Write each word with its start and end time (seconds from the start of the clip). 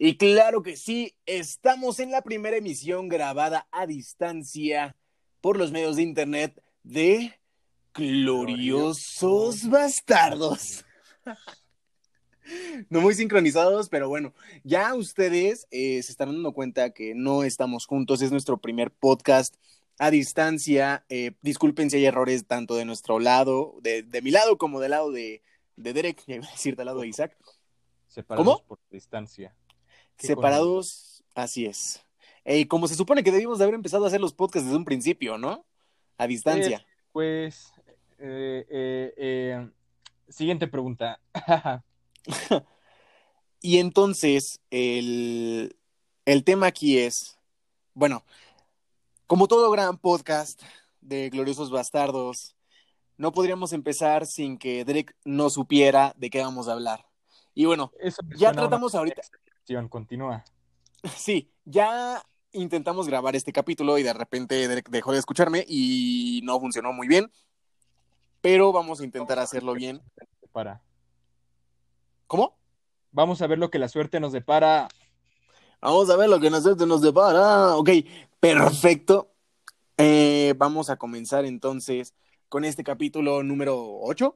Y 0.00 0.16
claro 0.16 0.62
que 0.62 0.76
sí, 0.76 1.16
estamos 1.26 1.98
en 1.98 2.12
la 2.12 2.22
primera 2.22 2.56
emisión 2.56 3.08
grabada 3.08 3.66
a 3.72 3.84
distancia 3.84 4.94
por 5.40 5.56
los 5.56 5.72
medios 5.72 5.96
de 5.96 6.02
internet 6.02 6.62
de 6.84 7.34
Gloriosos 7.94 9.68
Bastardos. 9.68 10.84
No 12.88 13.02
muy 13.02 13.12
sincronizados, 13.12 13.90
pero 13.90 14.08
bueno, 14.08 14.32
ya 14.64 14.94
ustedes 14.94 15.66
eh, 15.70 16.02
se 16.02 16.12
están 16.12 16.30
dando 16.30 16.54
cuenta 16.54 16.94
que 16.94 17.14
no 17.14 17.42
estamos 17.42 17.84
juntos, 17.84 18.22
es 18.22 18.32
nuestro 18.32 18.56
primer 18.56 18.90
podcast 18.90 19.54
a 19.98 20.10
distancia. 20.10 21.04
Eh, 21.10 21.32
disculpen 21.42 21.90
si 21.90 21.98
hay 21.98 22.06
errores 22.06 22.46
tanto 22.46 22.76
de 22.76 22.86
nuestro 22.86 23.18
lado, 23.18 23.74
de, 23.82 24.02
de 24.02 24.22
mi 24.22 24.30
lado, 24.30 24.56
como 24.56 24.80
del 24.80 24.92
lado 24.92 25.12
de, 25.12 25.42
de 25.76 25.92
Derek, 25.92 26.24
ya 26.26 26.34
iba 26.36 26.46
a 26.46 26.50
decir 26.50 26.74
del 26.74 26.86
lado 26.86 27.00
de 27.00 27.08
Isaac. 27.08 27.36
Separados 28.06 28.62
por 28.62 28.78
distancia. 28.90 29.54
Separados, 30.18 31.22
así 31.34 31.66
es. 31.66 32.02
Y 32.44 32.66
como 32.66 32.88
se 32.88 32.94
supone 32.94 33.22
que 33.22 33.30
debimos 33.30 33.58
de 33.58 33.64
haber 33.64 33.74
empezado 33.74 34.04
a 34.04 34.08
hacer 34.08 34.20
los 34.20 34.32
podcasts 34.32 34.66
desde 34.66 34.78
un 34.78 34.84
principio, 34.84 35.38
¿no? 35.38 35.64
A 36.16 36.26
distancia. 36.26 36.84
pues, 37.12 37.72
eh, 38.18 38.66
eh, 39.16 39.68
siguiente 40.28 40.66
pregunta. 40.66 41.20
y 43.60 43.78
entonces, 43.78 44.60
el, 44.70 45.76
el 46.24 46.44
tema 46.44 46.66
aquí 46.66 46.98
es, 46.98 47.38
bueno, 47.94 48.24
como 49.26 49.46
todo 49.46 49.70
gran 49.70 49.98
podcast 49.98 50.62
de 51.00 51.28
Gloriosos 51.30 51.70
Bastardos, 51.70 52.56
no 53.18 53.32
podríamos 53.32 53.72
empezar 53.72 54.26
sin 54.26 54.56
que 54.56 54.84
Drake 54.84 55.12
no 55.24 55.50
supiera 55.50 56.14
de 56.16 56.30
qué 56.30 56.40
vamos 56.40 56.68
a 56.68 56.72
hablar. 56.72 57.04
Y 57.54 57.64
bueno, 57.64 57.92
ya 58.36 58.52
tratamos 58.52 58.94
ahorita. 58.94 59.22
Continúa. 59.88 60.44
Sí, 61.14 61.52
ya 61.64 62.22
intentamos 62.52 63.06
grabar 63.06 63.36
este 63.36 63.52
capítulo 63.52 63.98
y 63.98 64.02
de 64.02 64.14
repente 64.14 64.82
dejó 64.90 65.12
de 65.12 65.18
escucharme 65.18 65.64
y 65.68 66.40
no 66.42 66.58
funcionó 66.58 66.92
muy 66.92 67.06
bien. 67.06 67.30
Pero 68.40 68.72
vamos 68.72 69.00
a 69.00 69.04
intentar 69.04 69.38
hacerlo 69.38 69.74
bien. 69.74 70.00
Para. 70.52 70.80
¿Cómo? 72.26 72.58
Vamos 73.12 73.42
a 73.42 73.46
ver 73.46 73.58
lo 73.58 73.70
que 73.70 73.78
la 73.78 73.88
suerte 73.88 74.20
nos 74.20 74.32
depara. 74.32 74.88
Vamos 75.80 76.08
a 76.08 76.16
ver 76.16 76.30
lo 76.30 76.40
que 76.40 76.50
la 76.50 76.60
suerte 76.60 76.86
nos 76.86 77.02
depara. 77.02 77.76
Ok, 77.76 77.90
perfecto. 78.40 79.34
Eh, 79.98 80.54
vamos 80.56 80.88
a 80.88 80.96
comenzar 80.96 81.44
entonces 81.44 82.14
con 82.48 82.64
este 82.64 82.84
capítulo 82.84 83.42
número 83.42 84.00
8 84.00 84.34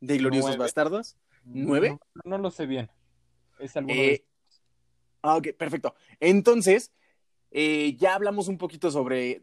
de 0.00 0.18
Gloriosos 0.18 0.58
Bastardos. 0.58 1.16
¿Nueve? 1.44 1.98
No, 2.24 2.38
lo 2.38 2.50
sé 2.50 2.66
bien. 2.66 2.90
Es 3.58 3.76
alguno 3.76 3.94
de... 3.94 4.24
Eh, 5.24 5.28
ah, 5.28 5.36
ok, 5.36 5.48
perfecto. 5.56 5.94
Entonces, 6.20 6.92
eh, 7.50 7.96
ya 7.98 8.14
hablamos 8.14 8.48
un 8.48 8.58
poquito 8.58 8.90
sobre 8.90 9.42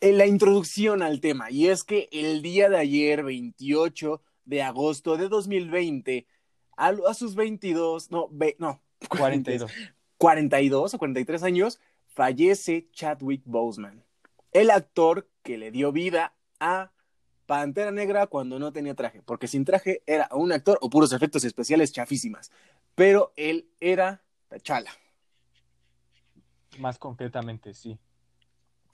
la 0.00 0.26
introducción 0.26 1.02
al 1.02 1.20
tema. 1.20 1.50
Y 1.50 1.68
es 1.68 1.84
que 1.84 2.08
el 2.12 2.42
día 2.42 2.68
de 2.68 2.76
ayer, 2.76 3.22
28 3.24 4.22
de 4.44 4.62
agosto 4.62 5.16
de 5.16 5.28
2020, 5.28 6.26
a, 6.76 6.94
a 7.08 7.14
sus 7.14 7.34
22, 7.34 8.10
no, 8.10 8.28
no, 8.58 8.82
42. 9.08 9.72
42 10.18 10.94
o 10.94 10.98
43 10.98 11.42
años, 11.42 11.80
fallece 12.06 12.88
Chadwick 12.92 13.42
Boseman, 13.44 14.02
el 14.52 14.70
actor 14.70 15.28
que 15.42 15.58
le 15.58 15.70
dio 15.70 15.92
vida 15.92 16.34
a 16.58 16.92
Pantera 17.44 17.90
Negra 17.90 18.26
cuando 18.26 18.58
no 18.58 18.72
tenía 18.72 18.94
traje, 18.94 19.22
porque 19.22 19.46
sin 19.46 19.64
traje 19.64 20.02
era 20.06 20.28
un 20.32 20.52
actor 20.52 20.78
o 20.80 20.88
puros 20.88 21.12
efectos 21.12 21.44
especiales 21.44 21.92
chafísimas, 21.92 22.50
pero 22.94 23.32
él 23.36 23.68
era 23.78 24.22
T'Challa. 24.48 24.90
Más 26.78 26.98
concretamente, 26.98 27.74
sí. 27.74 27.98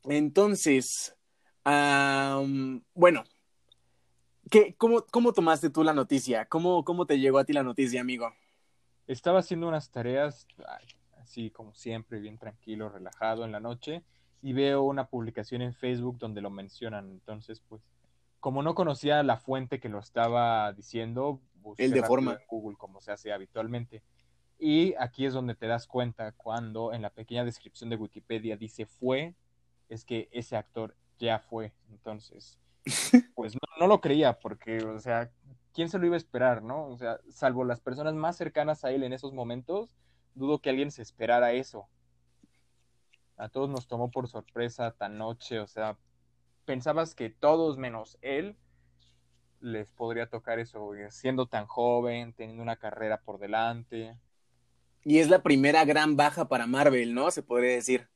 Entonces, 0.05 1.17
bueno, 2.95 3.24
¿qué, 4.51 4.74
cómo, 4.77 5.05
cómo, 5.11 5.33
tomaste 5.33 5.70
tú 5.70 5.84
la 5.84 5.95
noticia? 5.95 6.46
¿Cómo, 6.46 6.84
¿Cómo 6.84 7.07
te 7.07 7.18
llegó 7.18 7.39
a 7.39 7.45
ti 7.45 7.52
la 7.52 7.62
noticia, 7.62 8.01
amigo? 8.01 8.33
Estaba 9.07 9.40
haciendo 9.40 9.68
unas 9.68 9.90
tareas, 9.90 10.46
así 11.18 11.51
como 11.51 11.74
siempre, 11.74 12.20
bien 12.20 12.39
tranquilo, 12.39 12.89
relajado 12.89 13.45
en 13.45 13.52
la 13.52 13.61
noche, 13.61 14.02
y 14.42 14.52
veo 14.52 14.83
una 14.83 15.08
publicación 15.08 15.62
en 15.62 15.74
Facebook 15.74 16.18
donde 16.18 16.40
lo 16.40 16.51
mencionan. 16.51 17.11
Entonces, 17.11 17.61
pues, 17.68 17.83
como 18.40 18.62
no 18.62 18.74
conocía 18.74 19.23
la 19.23 19.36
fuente 19.36 19.78
que 19.78 19.89
lo 19.89 20.01
estaba 20.01 20.73
diciendo, 20.73 21.40
busqué 21.55 21.84
el 21.84 21.92
de 21.92 22.02
forma 22.02 22.33
en 22.33 22.39
Google 22.48 22.77
como 22.77 23.01
se 23.01 23.12
hace 23.12 23.33
habitualmente. 23.33 24.02
Y 24.64 24.95
aquí 24.96 25.27
es 25.27 25.34
donde 25.34 25.56
te 25.56 25.67
das 25.67 25.89
cuenta 25.89 26.30
cuando 26.30 26.92
en 26.92 27.02
la 27.02 27.11
pequeña 27.11 27.45
descripción 27.45 27.90
de 27.90 27.96
Wikipedia 27.96 28.56
dice 28.56 28.86
fue, 28.86 29.34
es 29.89 30.05
que 30.05 30.28
ese 30.30 30.56
actor 30.56 30.95
ya 31.18 31.40
fue. 31.40 31.73
Entonces, 31.90 32.61
pues 33.34 33.56
no, 33.80 33.89
lo 33.89 34.01
creía 34.01 34.39
porque, 34.39 34.84
o 34.84 35.01
sea, 35.01 35.33
¿quién 35.74 35.89
se 35.89 35.98
lo 35.98 36.06
iba 36.06 36.14
a 36.14 36.18
esperar, 36.18 36.62
no? 36.62 36.86
O 36.86 36.96
sea, 36.96 37.18
salvo 37.28 37.64
las 37.64 37.80
personas 37.80 38.14
más 38.14 38.36
cercanas 38.36 38.84
a 38.84 38.92
él 38.92 39.02
en 39.02 39.12
esos 39.12 39.33
momentos, 39.33 39.96
dudo 40.36 40.61
que 40.61 40.70
alguien 40.70 40.92
se 40.92 41.02
esperara 41.02 41.55
eso. 41.55 41.89
A 43.36 43.48
todos 43.48 43.68
nos 43.68 43.89
tomó 43.89 44.12
por 44.12 44.28
sorpresa 44.28 44.92
tan 44.92 45.18
noche, 45.18 45.58
o 45.58 45.67
sea, 45.67 45.98
pensabas 46.67 47.17
que 47.17 47.30
todos 47.30 47.78
menos 47.78 48.17
él 48.20 48.55
les 49.58 49.90
podría 49.90 50.28
tocar 50.28 50.61
eso, 50.61 50.92
siendo 51.11 51.46
tan 51.46 51.67
joven, 51.67 52.33
teniendo 52.33 52.62
una 52.62 52.77
carrera 52.77 53.22
por 53.22 53.40
delante. 53.40 54.17
Y 55.05 55.18
es 55.18 55.29
la 55.29 55.42
primera 55.42 55.85
gran 55.85 56.17
baja 56.17 56.48
para 56.48 56.67
Marvel, 56.67 57.14
¿no? 57.14 57.30
Se 57.30 57.42
podría 57.42 57.73
decir. 57.73 58.08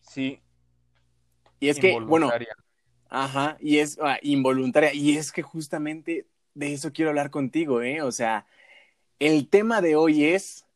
Sí. 0.00 0.40
Y 1.58 1.68
es 1.68 1.78
que, 1.78 1.98
bueno, 2.00 2.30
ajá, 3.08 3.56
y 3.60 3.78
es 3.78 3.98
ah, 4.02 4.18
involuntaria. 4.22 4.92
Y 4.92 5.16
es 5.16 5.32
que 5.32 5.42
justamente 5.42 6.26
de 6.54 6.72
eso 6.72 6.92
quiero 6.92 7.10
hablar 7.10 7.30
contigo, 7.30 7.82
¿eh? 7.82 8.02
O 8.02 8.12
sea, 8.12 8.46
el 9.18 9.48
tema 9.48 9.80
de 9.80 9.96
hoy 9.96 10.24
es 10.24 10.66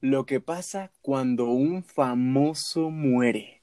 lo 0.00 0.26
que 0.26 0.40
pasa 0.40 0.90
cuando 1.00 1.46
un 1.46 1.82
famoso 1.82 2.90
muere. 2.90 3.62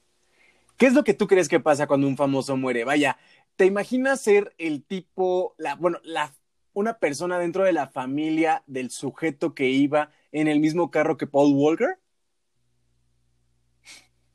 ¿Qué 0.76 0.86
es 0.86 0.94
lo 0.94 1.04
que 1.04 1.14
tú 1.14 1.28
crees 1.28 1.48
que 1.48 1.60
pasa 1.60 1.86
cuando 1.86 2.08
un 2.08 2.16
famoso 2.16 2.56
muere? 2.56 2.82
Vaya, 2.82 3.18
¿te 3.54 3.66
imaginas 3.66 4.20
ser 4.20 4.52
el 4.58 4.82
tipo, 4.82 5.54
la, 5.58 5.76
bueno, 5.76 5.98
la, 6.02 6.34
una 6.74 6.98
persona 6.98 7.38
dentro 7.38 7.64
de 7.64 7.72
la 7.72 7.88
familia 7.88 8.62
del 8.66 8.90
sujeto 8.90 9.54
que 9.54 9.68
iba 9.68 10.10
en 10.30 10.48
el 10.48 10.60
mismo 10.60 10.90
carro 10.90 11.16
que 11.16 11.26
Paul 11.26 11.54
Walker? 11.54 11.98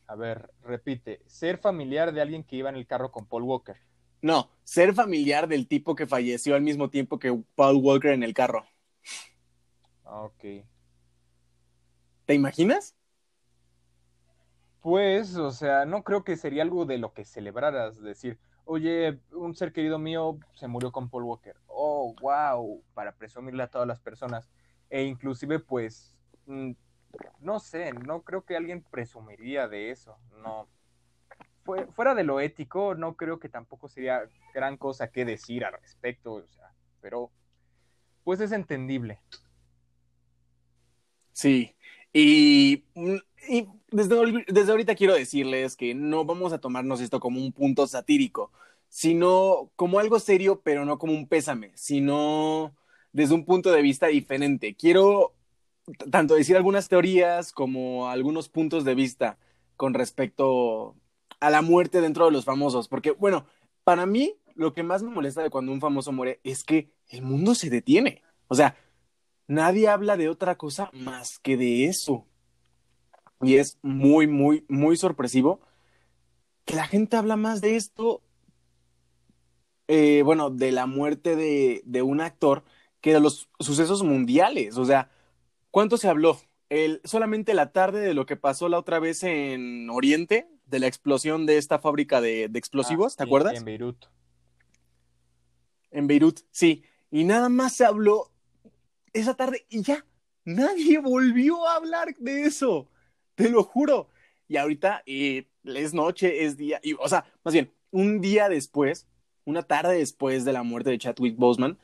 A 0.08 0.16
ver, 0.16 0.52
repite, 0.62 1.22
ser 1.28 1.58
familiar 1.58 2.14
de 2.14 2.22
alguien 2.22 2.44
que 2.44 2.56
iba 2.56 2.70
en 2.70 2.78
el 2.78 2.88
carro 2.88 3.12
con 3.12 3.26
Paul 3.26 3.44
Walker. 3.44 3.78
No, 4.22 4.50
ser 4.64 4.94
familiar 4.94 5.48
del 5.48 5.68
tipo 5.68 5.96
que 5.96 6.08
falleció 6.08 6.56
al 6.56 6.62
mismo 6.62 6.90
tiempo 6.90 7.20
que 7.20 7.38
Paul 7.56 7.78
Walker 7.84 8.12
en 8.12 8.24
el 8.24 8.34
carro. 8.34 8.66
Ok. 10.04 10.44
¿Te 12.26 12.34
imaginas? 12.34 12.96
Pues, 14.82 15.36
o 15.36 15.52
sea, 15.52 15.86
no 15.86 16.04
creo 16.04 16.24
que 16.24 16.38
sería 16.38 16.64
algo 16.64 16.86
de 16.86 16.98
lo 16.98 17.14
que 17.14 17.26
celebraras, 17.26 18.02
decir, 18.02 18.40
oye, 18.68 19.20
un 19.32 19.56
ser 19.56 19.72
querido 19.72 19.98
mío 19.98 20.38
se 20.56 20.68
murió 20.68 20.92
con 20.92 21.10
Paul 21.10 21.24
Walker. 21.24 21.56
Oh, 21.68 22.16
wow, 22.22 22.84
para 22.94 23.14
presumirle 23.14 23.64
a 23.64 23.68
todas 23.68 23.88
las 23.88 24.00
personas. 24.00 24.50
E 24.90 25.04
inclusive, 25.04 25.60
pues, 25.60 26.16
mm, 26.46 26.72
no 27.40 27.60
sé, 27.60 27.94
no 27.94 28.22
creo 28.22 28.44
que 28.44 28.56
alguien 28.56 28.84
presumiría 28.84 29.68
de 29.68 29.92
eso. 29.92 30.18
No. 30.42 30.68
fuera 31.96 32.16
de 32.16 32.24
lo 32.24 32.40
ético, 32.40 32.96
no 32.96 33.16
creo 33.18 33.40
que 33.40 33.50
tampoco 33.50 33.90
sería 33.90 34.22
gran 34.54 34.78
cosa 34.78 35.12
que 35.12 35.26
decir 35.26 35.66
al 35.66 35.74
respecto, 35.74 36.36
o 36.36 36.48
sea, 36.48 36.72
pero 37.02 37.30
pues 38.24 38.40
es 38.40 38.54
entendible. 38.54 39.20
Sí, 41.34 41.76
y 42.22 42.84
desde, 43.92 44.46
desde 44.48 44.72
ahorita 44.72 44.96
quiero 44.96 45.14
decirles 45.14 45.76
que 45.76 45.94
no 45.94 46.26
vamos 46.26 46.54
a 46.54 46.60
tomarnos 46.60 47.02
esto 47.02 47.20
como 47.20 47.40
un 47.40 47.52
punto 47.52 47.88
satírico, 47.88 48.52
sino 48.90 49.70
como 49.76 50.00
algo 50.00 50.20
serio, 50.20 50.62
pero 50.64 50.86
no 50.86 50.98
como 50.98 51.14
un 51.14 51.28
pésame, 51.28 51.72
sino 51.76 52.76
desde 53.14 53.34
un 53.34 53.46
punto 53.46 53.72
de 53.72 53.82
vista 53.82 54.08
diferente. 54.08 54.76
Quiero 54.76 55.34
tanto 56.12 56.36
decir 56.36 56.58
algunas 56.58 56.90
teorías 56.90 57.52
como 57.52 58.10
algunos 58.10 58.50
puntos 58.50 58.84
de 58.84 58.96
vista 58.96 59.38
con 59.76 59.94
respecto 59.94 60.96
a 61.40 61.50
la 61.50 61.62
muerte 61.62 62.02
dentro 62.02 62.26
de 62.26 62.32
los 62.32 62.46
famosos, 62.46 62.88
porque 62.88 63.12
bueno, 63.12 63.46
para 63.84 64.06
mí 64.06 64.36
lo 64.56 64.74
que 64.74 64.84
más 64.84 65.04
me 65.04 65.12
molesta 65.12 65.44
de 65.44 65.50
cuando 65.50 65.72
un 65.72 65.80
famoso 65.80 66.12
muere 66.12 66.40
es 66.44 66.64
que 66.64 66.90
el 67.10 67.22
mundo 67.22 67.56
se 67.56 67.70
detiene. 67.70 68.24
O 68.48 68.56
sea, 68.56 68.76
nadie 69.48 69.88
habla 69.88 70.18
de 70.18 70.30
otra 70.30 70.58
cosa 70.58 70.90
más 70.94 71.40
que 71.40 71.58
de 71.58 71.86
eso. 71.86 72.26
Y 73.42 73.56
es 73.56 73.78
muy, 73.82 74.28
muy, 74.28 74.66
muy 74.68 74.98
sorpresivo 74.98 75.62
que 76.66 76.76
la 76.76 76.88
gente 76.88 77.16
habla 77.18 77.38
más 77.38 77.62
de 77.62 77.76
esto, 77.76 78.22
eh, 79.88 80.22
bueno, 80.24 80.50
de 80.50 80.72
la 80.72 80.86
muerte 80.86 81.36
de, 81.36 81.82
de 81.86 82.02
un 82.02 82.20
actor 82.20 82.64
que 83.00 83.14
de 83.14 83.20
los 83.20 83.50
sucesos 83.60 84.04
mundiales. 84.04 84.78
O 84.78 84.86
sea, 84.86 85.10
¿cuánto 85.72 85.98
se 85.98 86.10
habló 86.10 86.38
el, 86.70 87.00
solamente 87.06 87.54
la 87.54 87.72
tarde 87.72 88.02
de 88.02 88.14
lo 88.14 88.26
que 88.26 88.36
pasó 88.36 88.68
la 88.70 88.80
otra 88.80 89.00
vez 89.00 89.24
en 89.24 89.90
Oriente, 89.90 90.50
de 90.66 90.80
la 90.80 90.88
explosión 90.88 91.46
de 91.46 91.58
esta 91.58 91.80
fábrica 91.80 92.20
de, 92.20 92.50
de 92.50 92.60
explosivos, 92.60 93.14
Ah, 93.14 93.18
¿te 93.18 93.24
sí, 93.24 93.28
acuerdas? 93.30 93.54
En 93.56 93.64
Beirut. 93.66 94.06
En 95.92 96.08
Beirut, 96.08 96.42
sí. 96.52 96.84
Y 97.10 97.24
nada 97.24 97.48
más 97.50 97.76
se 97.76 97.86
habló 97.86 98.32
esa 99.14 99.36
tarde 99.36 99.66
y 99.70 99.82
ya, 99.82 100.06
nadie 100.46 101.00
volvió 101.00 101.68
a 101.68 101.76
hablar 101.76 102.16
de 102.18 102.44
eso, 102.44 102.90
te 103.36 103.50
lo 103.50 103.64
juro. 103.64 104.10
Y 104.48 104.58
ahorita 104.58 105.04
eh, 105.06 105.46
es 105.64 105.94
noche, 105.94 106.46
es 106.46 106.58
día, 106.58 106.80
y, 106.82 106.94
o 106.94 107.08
sea, 107.10 107.26
más 107.44 107.54
bien, 107.54 107.72
un 107.92 108.22
día 108.22 108.48
después, 108.50 109.08
una 109.46 109.64
tarde 109.64 109.98
después 109.98 110.46
de 110.46 110.54
la 110.54 110.64
muerte 110.64 110.90
de 110.90 110.98
Chadwick 110.98 111.36
Boseman, 111.38 111.78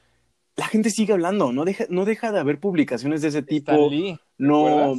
la 0.55 0.67
gente 0.67 0.89
sigue 0.89 1.13
hablando, 1.13 1.51
no 1.51 1.65
deja, 1.65 1.85
no 1.89 2.05
deja 2.05 2.31
de 2.31 2.39
haber 2.39 2.59
publicaciones 2.59 3.21
de 3.21 3.29
ese 3.29 3.41
tipo. 3.41 3.89
Lee, 3.89 4.19
no, 4.37 4.95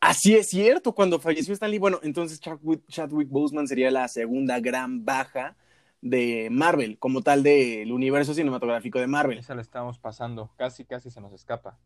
así 0.00 0.36
es 0.36 0.48
cierto, 0.48 0.94
cuando 0.94 1.18
falleció 1.18 1.52
Stan 1.54 1.70
Lee, 1.70 1.78
bueno, 1.78 2.00
entonces 2.02 2.40
Chadwick, 2.40 2.86
Chadwick 2.88 3.28
Boseman 3.28 3.66
sería 3.66 3.90
la 3.90 4.08
segunda 4.08 4.60
gran 4.60 5.04
baja 5.04 5.56
de 6.00 6.48
Marvel, 6.50 6.98
como 6.98 7.22
tal 7.22 7.42
del 7.42 7.92
universo 7.92 8.34
cinematográfico 8.34 8.98
de 8.98 9.06
Marvel. 9.06 9.38
Esa 9.38 9.54
la 9.54 9.62
estamos 9.62 9.98
pasando. 9.98 10.50
Casi, 10.56 10.84
casi 10.84 11.10
se 11.10 11.20
nos 11.20 11.32
escapa. 11.32 11.78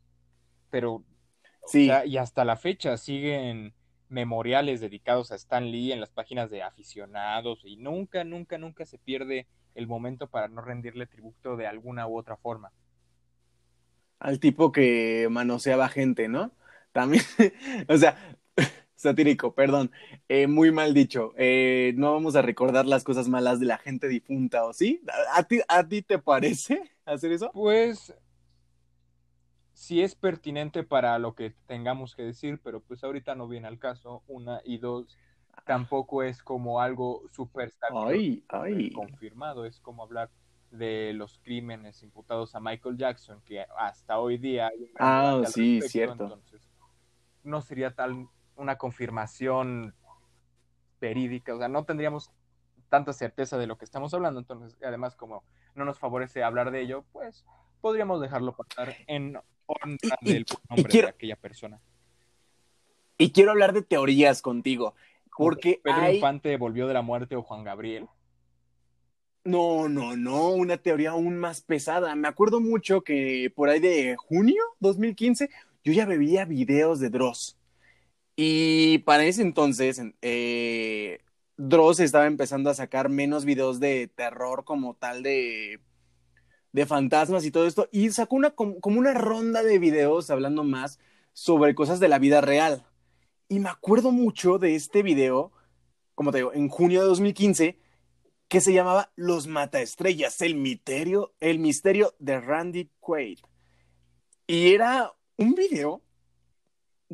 Pero, 0.70 1.05
Sí, 1.66 1.84
o 1.84 1.87
sea, 1.87 2.06
y 2.06 2.16
hasta 2.19 2.44
la 2.44 2.56
fecha 2.56 2.96
siguen 2.96 3.75
memoriales 4.08 4.81
dedicados 4.81 5.32
a 5.32 5.37
Stan 5.37 5.70
Lee 5.70 5.93
en 5.93 6.00
las 6.00 6.11
páginas 6.11 6.50
de 6.50 6.62
aficionados 6.62 7.61
y 7.64 7.76
nunca, 7.76 8.22
nunca, 8.25 8.58
nunca 8.58 8.87
se 8.87 8.99
pierde 8.99 9.49
el 9.75 9.87
momento 9.87 10.28
para 10.28 10.49
no 10.49 10.60
rendirle 10.60 11.06
tributo 11.06 11.56
de 11.56 11.67
alguna 11.67 12.06
u 12.06 12.17
otra 12.19 12.37
forma. 12.37 12.72
al 14.19 14.40
tipo 14.40 14.72
que 14.72 15.28
manoseaba 15.31 15.88
gente, 15.88 16.28
¿no? 16.28 16.52
También, 16.93 17.22
o 17.88 17.96
sea, 17.96 18.17
satírico, 19.04 19.54
perdón, 19.54 19.90
eh, 20.28 20.46
muy 20.48 20.72
mal 20.72 20.94
dicho. 20.94 21.32
Eh, 21.36 21.94
no 21.96 22.12
vamos 22.12 22.36
a 22.36 22.42
recordar 22.42 22.86
las 22.86 23.04
cosas 23.04 23.28
malas 23.28 23.60
de 23.60 23.66
la 23.66 23.78
gente 23.78 24.08
difunta, 24.08 24.64
¿o 24.64 24.72
sí? 24.72 25.02
¿A, 25.34 25.44
ti, 25.44 25.60
¿A 25.68 25.86
ti 25.88 26.02
te 26.02 26.18
parece 26.18 26.82
hacer 27.06 27.32
eso? 27.32 27.52
Pues 27.52 28.12
sí 29.72 30.02
es 30.02 30.14
pertinente 30.14 30.84
para 30.84 31.18
lo 31.18 31.34
que 31.34 31.54
tengamos 31.66 32.14
que 32.14 32.22
decir, 32.22 32.60
pero 32.62 32.80
pues 32.80 33.02
ahorita 33.04 33.34
no 33.34 33.48
viene 33.48 33.68
al 33.68 33.78
caso, 33.78 34.22
una 34.26 34.60
y 34.64 34.78
dos, 34.78 35.18
tampoco 35.66 36.22
es 36.22 36.42
como 36.42 36.80
algo 36.80 37.22
súper 37.32 37.72
confirmado, 38.92 39.64
es 39.66 39.80
como 39.80 40.02
hablar 40.02 40.30
de 40.70 41.12
los 41.14 41.38
crímenes 41.38 42.02
imputados 42.02 42.54
a 42.54 42.60
Michael 42.60 42.96
Jackson, 42.96 43.42
que 43.44 43.64
hasta 43.78 44.18
hoy 44.18 44.38
día 44.38 44.68
hay 44.68 44.90
Ah, 44.98 45.42
sí, 45.46 45.80
respecto, 45.80 45.88
cierto. 45.90 46.24
entonces 46.24 46.68
no 47.42 47.62
sería 47.62 47.94
tal 47.94 48.28
una 48.56 48.76
confirmación 48.76 49.94
verídica, 51.00 51.54
o 51.54 51.58
sea, 51.58 51.68
no 51.68 51.84
tendríamos 51.84 52.30
tanta 52.88 53.12
certeza 53.12 53.58
de 53.58 53.66
lo 53.66 53.76
que 53.76 53.84
estamos 53.84 54.14
hablando, 54.14 54.40
entonces 54.40 54.76
además 54.82 55.16
como 55.16 55.42
no 55.74 55.84
nos 55.84 55.98
favorece 55.98 56.42
hablar 56.44 56.70
de 56.70 56.80
ello, 56.82 57.04
pues 57.12 57.44
podríamos 57.80 58.20
dejarlo 58.20 58.52
pasar 58.54 58.94
en 59.06 59.36
honra 59.66 60.16
Y- 60.22 60.30
y- 60.30 60.32
del 60.34 60.46
nombre 60.70 60.90
quiero- 60.90 61.08
de 61.08 61.14
aquella 61.14 61.36
persona. 61.36 61.80
Y 63.18 63.32
quiero 63.32 63.50
hablar 63.50 63.72
de 63.72 63.82
teorías 63.82 64.42
contigo, 64.42 64.94
porque 65.36 65.80
Pedro 65.82 66.00
hay... 66.02 66.16
Infante 66.16 66.56
volvió 66.56 66.86
de 66.86 66.94
la 66.94 67.02
muerte 67.02 67.36
o 67.36 67.42
Juan 67.42 67.64
Gabriel. 67.64 68.08
No, 69.44 69.88
no, 69.88 70.16
no, 70.16 70.48
una 70.50 70.78
teoría 70.78 71.10
aún 71.10 71.36
más 71.36 71.60
pesada. 71.60 72.14
Me 72.14 72.28
acuerdo 72.28 72.60
mucho 72.60 73.02
que 73.02 73.52
por 73.54 73.68
ahí 73.68 73.78
de 73.78 74.16
junio 74.16 74.62
2015 74.80 75.50
yo 75.84 75.92
ya 75.92 76.06
veía 76.06 76.44
videos 76.46 76.98
de 76.98 77.10
Dross. 77.10 77.58
Y 78.36 78.98
para 78.98 79.25
ese 79.25 79.42
entonces, 79.42 80.00
eh, 80.22 81.20
Dross 81.56 82.00
estaba 82.00 82.26
empezando 82.26 82.70
a 82.70 82.75
sacar 82.75 83.08
menos 83.08 83.44
videos 83.44 83.78
de 83.78 84.08
terror 84.08 84.64
como 84.64 84.94
tal 84.94 85.22
de, 85.22 85.81
de 86.72 86.86
fantasmas 86.86 87.44
y 87.44 87.52
todo 87.52 87.66
esto. 87.66 87.88
Y 87.92 88.10
sacó 88.10 88.36
una, 88.36 88.50
como, 88.50 88.76
una 88.84 89.14
ronda 89.14 89.62
de 89.62 89.78
videos 89.78 90.31
hablando 90.31 90.64
más 90.64 90.98
sobre 91.32 91.75
cosas 91.75 92.00
de 92.00 92.08
la 92.08 92.19
vida 92.19 92.40
real. 92.40 92.84
Y 93.48 93.60
me 93.60 93.69
acuerdo 93.69 94.10
mucho 94.10 94.58
de 94.58 94.75
este 94.75 95.02
video, 95.02 95.52
como 96.14 96.32
te 96.32 96.38
digo, 96.38 96.52
en 96.52 96.69
junio 96.69 97.02
de 97.02 97.06
2015 97.06 97.78
que 98.48 98.60
se 98.60 98.72
llamaba 98.72 99.12
Los 99.16 99.46
Mataestrellas, 99.46 100.40
el 100.42 100.54
misterio, 100.56 101.34
el 101.40 101.58
misterio 101.58 102.14
de 102.19 102.40
Randy 102.40 102.90
Quaid. 103.00 103.38
Y 104.46 104.75
era 104.75 105.12
un 105.36 105.54
video 105.54 106.02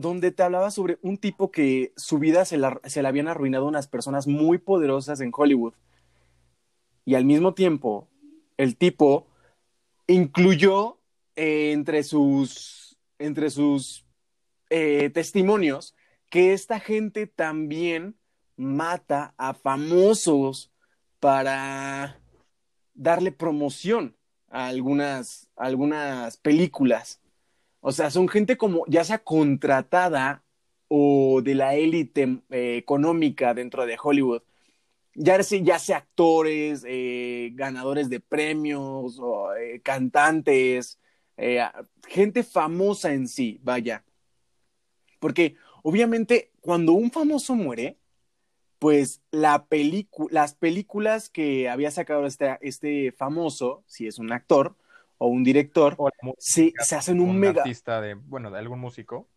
donde 0.01 0.31
te 0.31 0.43
hablaba 0.43 0.71
sobre 0.71 0.99
un 1.03 1.19
tipo 1.19 1.51
que 1.51 1.93
su 1.97 2.19
vida 2.19 2.45
se 2.45 2.57
la, 2.57 2.81
se 2.85 3.03
la 3.03 3.11
habían 3.11 3.29
arruinado 3.29 3.67
unas 3.67 3.87
personas 3.87 4.27
muy 4.27 4.59
poderosas 4.59 5.21
en 5.21 5.33
Hollywood. 5.35 5.75
Y 7.05 7.15
al 7.15 7.25
mismo 7.25 7.55
tiempo, 7.55 8.09
el 8.57 8.77
tipo 8.77 9.27
incluyó 10.07 10.99
eh, 11.37 11.73
entre 11.73 12.03
sus, 12.03 12.99
entre 13.19 13.51
sus 13.51 14.07
eh, 14.71 15.11
testimonios 15.11 15.95
que 16.29 16.53
esta 16.53 16.79
gente 16.79 17.27
también 17.27 18.17
mata 18.57 19.35
a 19.37 19.55
famosos 19.55 20.73
para 21.19 22.21
darle 22.95 23.33
promoción 23.33 24.17
a 24.49 24.69
algunas, 24.69 25.49
a 25.57 25.65
algunas 25.65 26.37
películas. 26.37 27.20
O 27.81 27.93
sea, 27.93 28.11
son 28.11 28.29
gente 28.29 28.57
como 28.57 28.85
ya 28.89 29.05
sea 29.05 29.19
contratada 29.19 30.45
o 30.89 31.41
de 31.43 31.55
la 31.55 31.75
élite 31.77 32.43
eh, 32.51 32.77
económica 32.77 33.55
dentro 33.55 33.87
de 33.87 33.99
Hollywood. 34.03 34.43
Ya 35.15 35.43
sea, 35.43 35.61
ya 35.61 35.79
sea 35.79 35.99
actores, 35.99 36.85
eh, 36.87 37.51
ganadores 37.55 38.11
de 38.11 38.21
premios, 38.21 39.19
o, 39.21 39.55
eh, 39.55 39.81
cantantes, 39.83 40.99
gente 42.07 42.43
famosa 42.45 43.13
en 43.15 43.27
sí, 43.29 43.59
vaya. 43.63 44.05
Porque 45.21 45.57
obviamente 45.83 46.53
cuando 46.61 46.93
un 46.93 47.11
famoso 47.11 47.55
muere, 47.55 47.99
pues 48.79 49.23
la 49.31 49.67
las 50.31 50.55
películas 50.55 51.31
que 51.31 51.69
había 51.69 51.91
sacado 51.91 52.27
este, 52.27 52.59
este 52.63 53.13
famoso, 53.13 53.85
si 53.87 54.07
es 54.07 54.19
un 54.19 54.33
actor 54.33 54.77
o 55.23 55.29
un 55.29 55.45
director, 55.45 55.95
O 55.99 56.09
música, 56.23 56.83
se, 56.83 56.89
se 56.89 56.97
hacen 56.97 57.21
un, 57.21 57.31
un 57.31 57.39
mega, 57.39 57.61
artista 57.63 58.01
de, 58.01 58.15
bueno, 58.15 58.51
de 58.51 58.59
algún 58.59 58.81
músico. 58.81 59.29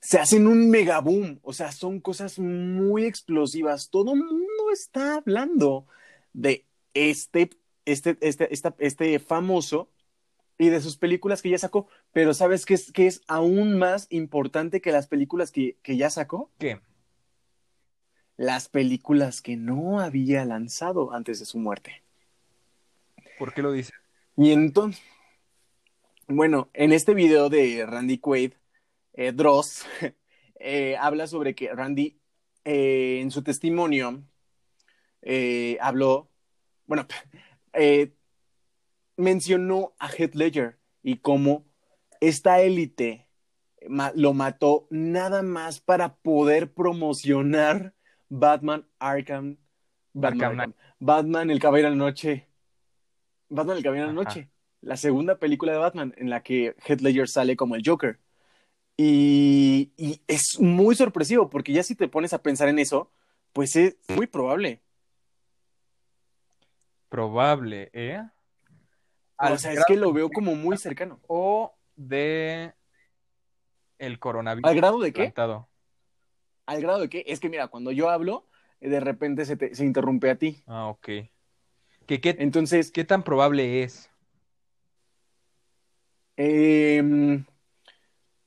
Se 0.00 0.18
hacen 0.18 0.46
un 0.46 0.70
mega 0.70 1.00
boom, 1.00 1.38
o 1.42 1.52
sea, 1.52 1.70
son 1.72 2.00
cosas 2.00 2.38
muy 2.38 3.04
explosivas. 3.04 3.90
Todo 3.90 4.12
el 4.14 4.20
mundo 4.20 4.70
está 4.72 5.16
hablando 5.16 5.86
de 6.32 6.64
este, 6.94 7.50
este, 7.84 8.16
este, 8.20 8.52
esta- 8.52 8.74
este 8.78 9.18
famoso 9.20 9.88
y 10.58 10.68
de 10.68 10.80
sus 10.80 10.96
películas 10.96 11.40
que 11.40 11.50
ya 11.50 11.58
sacó, 11.58 11.86
pero 12.12 12.34
¿sabes 12.34 12.66
qué 12.66 12.74
es, 12.74 12.90
qué 12.92 13.06
es 13.06 13.22
aún 13.28 13.78
más 13.78 14.08
importante 14.10 14.80
que 14.80 14.92
las 14.92 15.06
películas 15.06 15.52
que, 15.52 15.76
que 15.82 15.96
ya 15.96 16.10
sacó? 16.10 16.50
¿Qué? 16.58 16.80
Las 18.36 18.68
películas 18.68 19.42
que 19.42 19.56
no 19.56 20.00
había 20.00 20.44
lanzado 20.44 21.12
antes 21.12 21.38
de 21.38 21.46
su 21.46 21.58
muerte. 21.58 22.01
¿Por 23.42 23.52
qué 23.52 23.60
lo 23.60 23.72
dice? 23.72 23.92
Y 24.36 24.52
entonces, 24.52 25.02
bueno, 26.28 26.70
en 26.74 26.92
este 26.92 27.12
video 27.12 27.48
de 27.48 27.84
Randy 27.84 28.18
Quaid, 28.18 28.52
eh, 29.14 29.32
Dross 29.32 29.84
eh, 30.60 30.96
habla 30.96 31.26
sobre 31.26 31.56
que 31.56 31.74
Randy, 31.74 32.20
eh, 32.64 33.18
en 33.20 33.32
su 33.32 33.42
testimonio, 33.42 34.22
habló, 35.80 36.30
bueno, 36.86 37.08
mencionó 39.16 39.92
a 39.98 40.08
Heath 40.08 40.36
Ledger 40.36 40.78
y 41.02 41.16
cómo 41.16 41.66
esta 42.20 42.60
élite 42.60 43.28
ma- 43.88 44.12
lo 44.14 44.34
mató 44.34 44.86
nada 44.88 45.42
más 45.42 45.80
para 45.80 46.14
poder 46.14 46.72
promocionar 46.72 47.92
Batman 48.28 48.86
Arkham, 49.00 49.56
Batman, 50.12 50.60
Arkham, 50.60 50.74
Batman 51.00 51.50
el 51.50 51.58
Caballero 51.58 51.90
de 51.90 51.96
la 51.96 52.04
Noche, 52.04 52.51
Batman 53.54 53.76
el 53.76 53.82
Caballero 53.82 54.08
de 54.08 54.14
la. 54.14 54.22
Noche, 54.22 54.48
la 54.80 54.96
segunda 54.96 55.38
película 55.38 55.72
de 55.72 55.78
Batman 55.78 56.14
en 56.16 56.30
la 56.30 56.42
que 56.42 56.74
Heath 56.86 57.00
Ledger 57.00 57.28
sale 57.28 57.56
como 57.56 57.76
el 57.76 57.82
Joker. 57.84 58.18
Y, 58.96 59.92
y 59.96 60.20
es 60.26 60.58
muy 60.60 60.94
sorpresivo 60.94 61.48
porque 61.48 61.72
ya 61.72 61.82
si 61.82 61.94
te 61.94 62.08
pones 62.08 62.32
a 62.32 62.42
pensar 62.42 62.68
en 62.68 62.78
eso, 62.78 63.10
pues 63.52 63.76
es 63.76 63.96
muy 64.08 64.26
probable. 64.26 64.82
Probable, 67.08 67.90
¿eh? 67.92 68.22
O 69.38 69.56
sea, 69.58 69.72
es 69.72 69.84
que 69.86 69.96
lo 69.96 70.12
veo 70.12 70.30
como 70.30 70.54
muy 70.54 70.76
cercano. 70.76 71.20
O 71.26 71.74
de 71.96 72.72
el 73.98 74.18
coronavirus 74.18 74.70
¿Al 74.70 74.76
grado 74.76 75.00
de 75.00 75.12
qué? 75.12 75.22
plantado. 75.22 75.68
Al 76.66 76.80
grado 76.80 77.00
de 77.00 77.08
que, 77.08 77.24
es 77.26 77.40
que 77.40 77.48
mira, 77.48 77.68
cuando 77.68 77.90
yo 77.90 78.08
hablo, 78.08 78.46
de 78.80 79.00
repente 79.00 79.44
se, 79.44 79.56
te- 79.56 79.74
se 79.74 79.84
interrumpe 79.84 80.30
a 80.30 80.36
ti. 80.36 80.62
Ah, 80.66 80.88
ok. 80.88 81.08
¿Qué, 82.06 82.20
qué, 82.20 82.36
Entonces, 82.38 82.90
qué 82.90 83.04
tan 83.04 83.22
probable 83.24 83.82
es? 83.82 84.10
eh, 86.36 87.02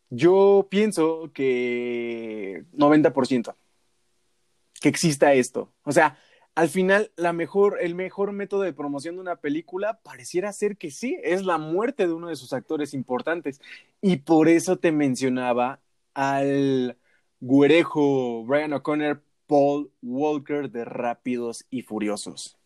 Yo 0.10 0.68
pienso 0.70 1.32
que 1.34 2.66
90% 2.74 3.56
que 4.82 4.90
exista 4.90 5.34
esto. 5.34 5.72
O 5.84 5.92
sea, 5.92 6.18
al 6.56 6.70
final, 6.70 7.12
la 7.16 7.34
mejor, 7.34 7.78
el 7.82 7.96
mejor 7.96 8.32
método 8.32 8.62
de 8.62 8.74
promoción 8.74 9.16
de 9.16 9.22
una 9.22 9.38
película 9.38 10.00
pareciera 10.04 10.54
ser 10.54 10.78
que 10.78 10.92
sí, 10.92 11.18
es 11.24 11.44
la 11.46 11.58
muerte 11.58 12.08
de 12.08 12.14
uno 12.14 12.30
de 12.30 12.36
sus 12.36 12.54
actores 12.54 12.94
importantes. 12.94 13.62
Y 14.02 14.18
por 14.18 14.48
eso 14.48 14.78
te 14.78 14.92
mencionaba 14.92 15.82
al 16.14 16.98
güerejo 17.40 18.44
Brian 18.46 18.74
O'Connor, 18.74 19.22
Paul 19.48 19.92
Walker 20.02 20.70
de 20.72 20.86
Rápidos 20.86 21.66
y 21.70 21.82
Furiosos. 21.84 22.58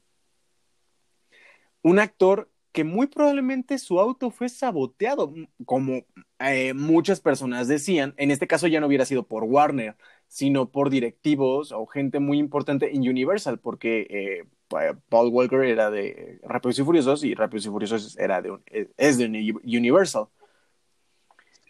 Un 1.81 1.99
actor 1.99 2.49
que 2.71 2.83
muy 2.83 3.07
probablemente 3.07 3.77
su 3.79 3.99
auto 3.99 4.29
fue 4.31 4.49
saboteado, 4.49 5.33
como 5.65 6.05
eh, 6.39 6.73
muchas 6.73 7.19
personas 7.19 7.67
decían. 7.67 8.13
En 8.17 8.31
este 8.31 8.47
caso 8.47 8.67
ya 8.67 8.79
no 8.79 8.87
hubiera 8.87 9.05
sido 9.05 9.23
por 9.27 9.43
Warner, 9.43 9.95
sino 10.27 10.69
por 10.69 10.89
directivos 10.89 11.71
o 11.71 11.85
gente 11.87 12.19
muy 12.19 12.37
importante 12.37 12.95
en 12.95 13.01
Universal, 13.09 13.59
porque 13.59 14.07
eh, 14.09 14.45
Paul 15.09 15.29
Walker 15.29 15.61
era 15.61 15.89
de 15.89 16.39
Rápidos 16.43 16.79
y 16.79 16.83
Furiosos 16.83 17.23
y 17.23 17.33
Rápidos 17.33 17.65
y 17.65 17.69
Furiosos 17.69 18.17
era 18.19 18.41
de 18.41 18.59
es 18.97 19.17
de 19.17 19.25
Universal. 19.63 20.27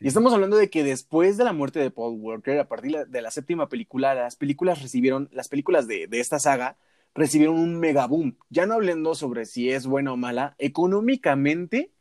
Y 0.01 0.07
estamos 0.07 0.33
hablando 0.33 0.55
de 0.57 0.69
que 0.69 0.83
después 0.83 1.37
de 1.37 1.43
la 1.43 1.53
muerte 1.53 1.79
de 1.79 1.91
Paul 1.91 2.17
Walker, 2.19 2.57
a 2.59 2.67
partir 2.67 3.05
de 3.07 3.21
la 3.21 3.31
séptima 3.31 3.67
película, 3.67 4.15
las 4.15 4.37
películas 4.37 4.81
recibieron, 4.81 5.29
las 5.33 5.49
películas 5.49 5.87
de, 5.87 6.07
de 6.07 6.19
esta 6.21 6.39
saga 6.39 6.77
recibieron 7.15 7.57
un 7.57 7.79
mega 7.79 8.07
boom. 8.07 8.37
Ya 8.49 8.65
no 8.65 8.75
hablando 8.75 9.15
sobre 9.15 9.45
si 9.45 9.71
es 9.71 9.85
buena 9.85 10.13
o 10.13 10.17
mala, 10.17 10.55
económicamente 10.57 11.91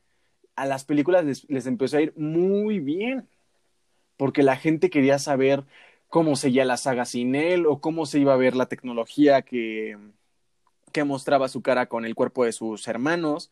a 0.56 0.66
las 0.66 0.84
películas 0.84 1.24
les, 1.24 1.48
les 1.48 1.66
empezó 1.66 1.98
a 1.98 2.02
ir 2.02 2.12
muy 2.16 2.80
bien, 2.80 3.28
porque 4.16 4.42
la 4.42 4.56
gente 4.56 4.90
quería 4.90 5.18
saber 5.18 5.64
cómo 6.08 6.36
seguía 6.36 6.64
la 6.64 6.76
saga 6.76 7.04
sin 7.04 7.34
él 7.34 7.66
o 7.66 7.80
cómo 7.80 8.06
se 8.06 8.18
iba 8.18 8.34
a 8.34 8.38
ver 8.38 8.56
la 8.56 8.66
tecnología 8.66 9.42
que, 9.42 9.96
que 10.92 11.04
mostraba 11.04 11.48
su 11.48 11.62
cara 11.62 11.86
con 11.86 12.04
el 12.04 12.14
cuerpo 12.14 12.44
de 12.44 12.52
sus 12.52 12.88
hermanos. 12.88 13.50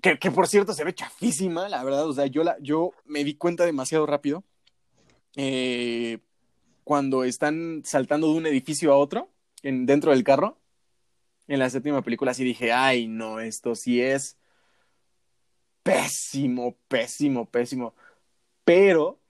Que, 0.00 0.18
que, 0.18 0.30
por 0.30 0.46
cierto 0.46 0.74
se 0.74 0.84
ve 0.84 0.94
chafísima, 0.94 1.68
la 1.68 1.82
verdad. 1.82 2.06
O 2.06 2.12
sea, 2.12 2.26
yo, 2.26 2.44
la, 2.44 2.56
yo 2.60 2.92
me 3.04 3.24
di 3.24 3.34
cuenta 3.34 3.64
demasiado 3.64 4.06
rápido 4.06 4.44
eh, 5.36 6.18
cuando 6.84 7.24
están 7.24 7.82
saltando 7.84 8.28
de 8.28 8.38
un 8.38 8.46
edificio 8.46 8.92
a 8.92 8.98
otro 8.98 9.30
en, 9.66 9.86
dentro 9.86 10.12
del 10.12 10.24
carro. 10.24 10.58
En 11.48 11.58
la 11.58 11.70
séptima 11.70 12.02
película 12.02 12.34
sí 12.34 12.44
dije, 12.44 12.72
ay, 12.72 13.06
no, 13.06 13.40
esto 13.40 13.74
sí 13.74 14.00
es 14.00 14.36
pésimo, 15.82 16.76
pésimo, 16.88 17.48
pésimo. 17.48 17.94
Pero 18.64 19.20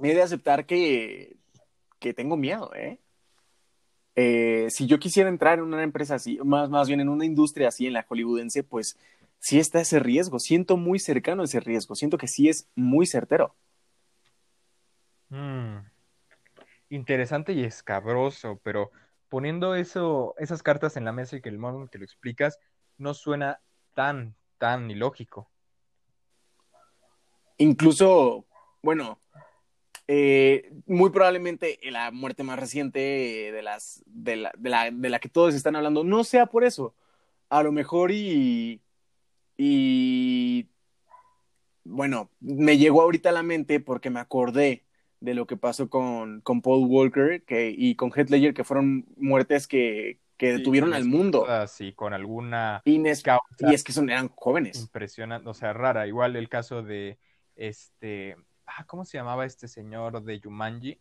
he 0.00 0.14
de 0.14 0.22
aceptar 0.22 0.66
que, 0.66 1.36
que 1.98 2.14
tengo 2.14 2.36
miedo, 2.36 2.72
¿eh? 2.74 3.00
¿eh? 4.14 4.68
Si 4.70 4.86
yo 4.86 5.00
quisiera 5.00 5.28
entrar 5.28 5.58
en 5.58 5.64
una 5.64 5.82
empresa 5.82 6.16
así, 6.16 6.38
más, 6.44 6.70
más 6.70 6.86
bien 6.86 7.00
en 7.00 7.08
una 7.08 7.24
industria 7.24 7.68
así, 7.68 7.86
en 7.86 7.94
la 7.94 8.04
hollywoodense, 8.08 8.62
pues 8.62 8.96
sí 9.40 9.58
está 9.58 9.80
ese 9.80 9.98
riesgo. 9.98 10.38
Siento 10.38 10.76
muy 10.76 11.00
cercano 11.00 11.42
ese 11.42 11.60
riesgo. 11.60 11.96
Siento 11.96 12.18
que 12.18 12.28
sí 12.28 12.48
es 12.48 12.68
muy 12.76 13.06
certero. 13.06 13.56
Mm. 15.30 15.78
Interesante 16.90 17.52
y 17.52 17.64
escabroso, 17.64 18.60
pero 18.62 18.92
poniendo 19.28 19.74
eso, 19.74 20.34
esas 20.38 20.62
cartas 20.62 20.96
en 20.96 21.04
la 21.04 21.12
mesa 21.12 21.36
y 21.36 21.40
que 21.40 21.48
el 21.48 21.58
modo 21.58 21.82
en 21.82 21.88
que 21.88 21.98
lo 21.98 22.04
explicas 22.04 22.58
no 22.96 23.14
suena 23.14 23.60
tan, 23.94 24.34
tan 24.58 24.90
ilógico. 24.90 25.50
Incluso, 27.58 28.46
bueno, 28.82 29.20
eh, 30.06 30.72
muy 30.86 31.10
probablemente 31.10 31.78
la 31.82 32.10
muerte 32.10 32.42
más 32.42 32.58
reciente 32.58 32.98
de, 32.98 33.62
las, 33.62 34.02
de, 34.06 34.36
la, 34.36 34.52
de, 34.56 34.70
la, 34.70 34.90
de 34.90 35.10
la 35.10 35.18
que 35.18 35.28
todos 35.28 35.54
están 35.54 35.76
hablando 35.76 36.04
no 36.04 36.24
sea 36.24 36.46
por 36.46 36.64
eso. 36.64 36.94
A 37.50 37.62
lo 37.62 37.72
mejor 37.72 38.10
y, 38.10 38.80
y 39.56 40.68
bueno, 41.84 42.30
me 42.40 42.78
llegó 42.78 43.02
ahorita 43.02 43.30
a 43.30 43.32
la 43.32 43.42
mente 43.42 43.80
porque 43.80 44.10
me 44.10 44.20
acordé 44.20 44.87
de 45.20 45.34
lo 45.34 45.46
que 45.46 45.56
pasó 45.56 45.88
con, 45.88 46.40
con 46.42 46.62
Paul 46.62 46.86
Walker 46.86 47.42
que, 47.44 47.74
y 47.76 47.94
con 47.96 48.10
Heath 48.10 48.30
Ledger, 48.30 48.54
que 48.54 48.64
fueron 48.64 49.06
muertes 49.16 49.66
que, 49.66 50.18
que 50.36 50.52
detuvieron 50.52 50.94
al 50.94 51.04
mundo. 51.04 51.46
Sí, 51.66 51.92
con 51.92 52.12
alguna... 52.12 52.82
y 52.84 53.06
es 53.06 53.84
que 53.84 53.92
son, 53.92 54.10
eran 54.10 54.28
jóvenes. 54.28 54.80
Impresionante, 54.80 55.48
o 55.48 55.54
sea, 55.54 55.72
rara. 55.72 56.06
Igual 56.06 56.36
el 56.36 56.48
caso 56.48 56.82
de 56.82 57.18
este 57.56 58.36
Ah, 58.68 58.84
¿cómo 58.84 59.04
se 59.04 59.16
llamaba 59.16 59.46
este 59.46 59.66
señor 59.66 60.22
de 60.22 60.40
Jumanji? 60.40 61.00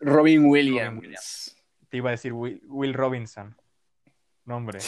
Robin 0.00 0.46
Williams. 0.46 1.56
Te 1.88 1.98
iba 1.98 2.08
a 2.08 2.12
decir 2.12 2.32
Will, 2.32 2.94
Robinson. 2.94 3.54
Nombre. 4.44 4.78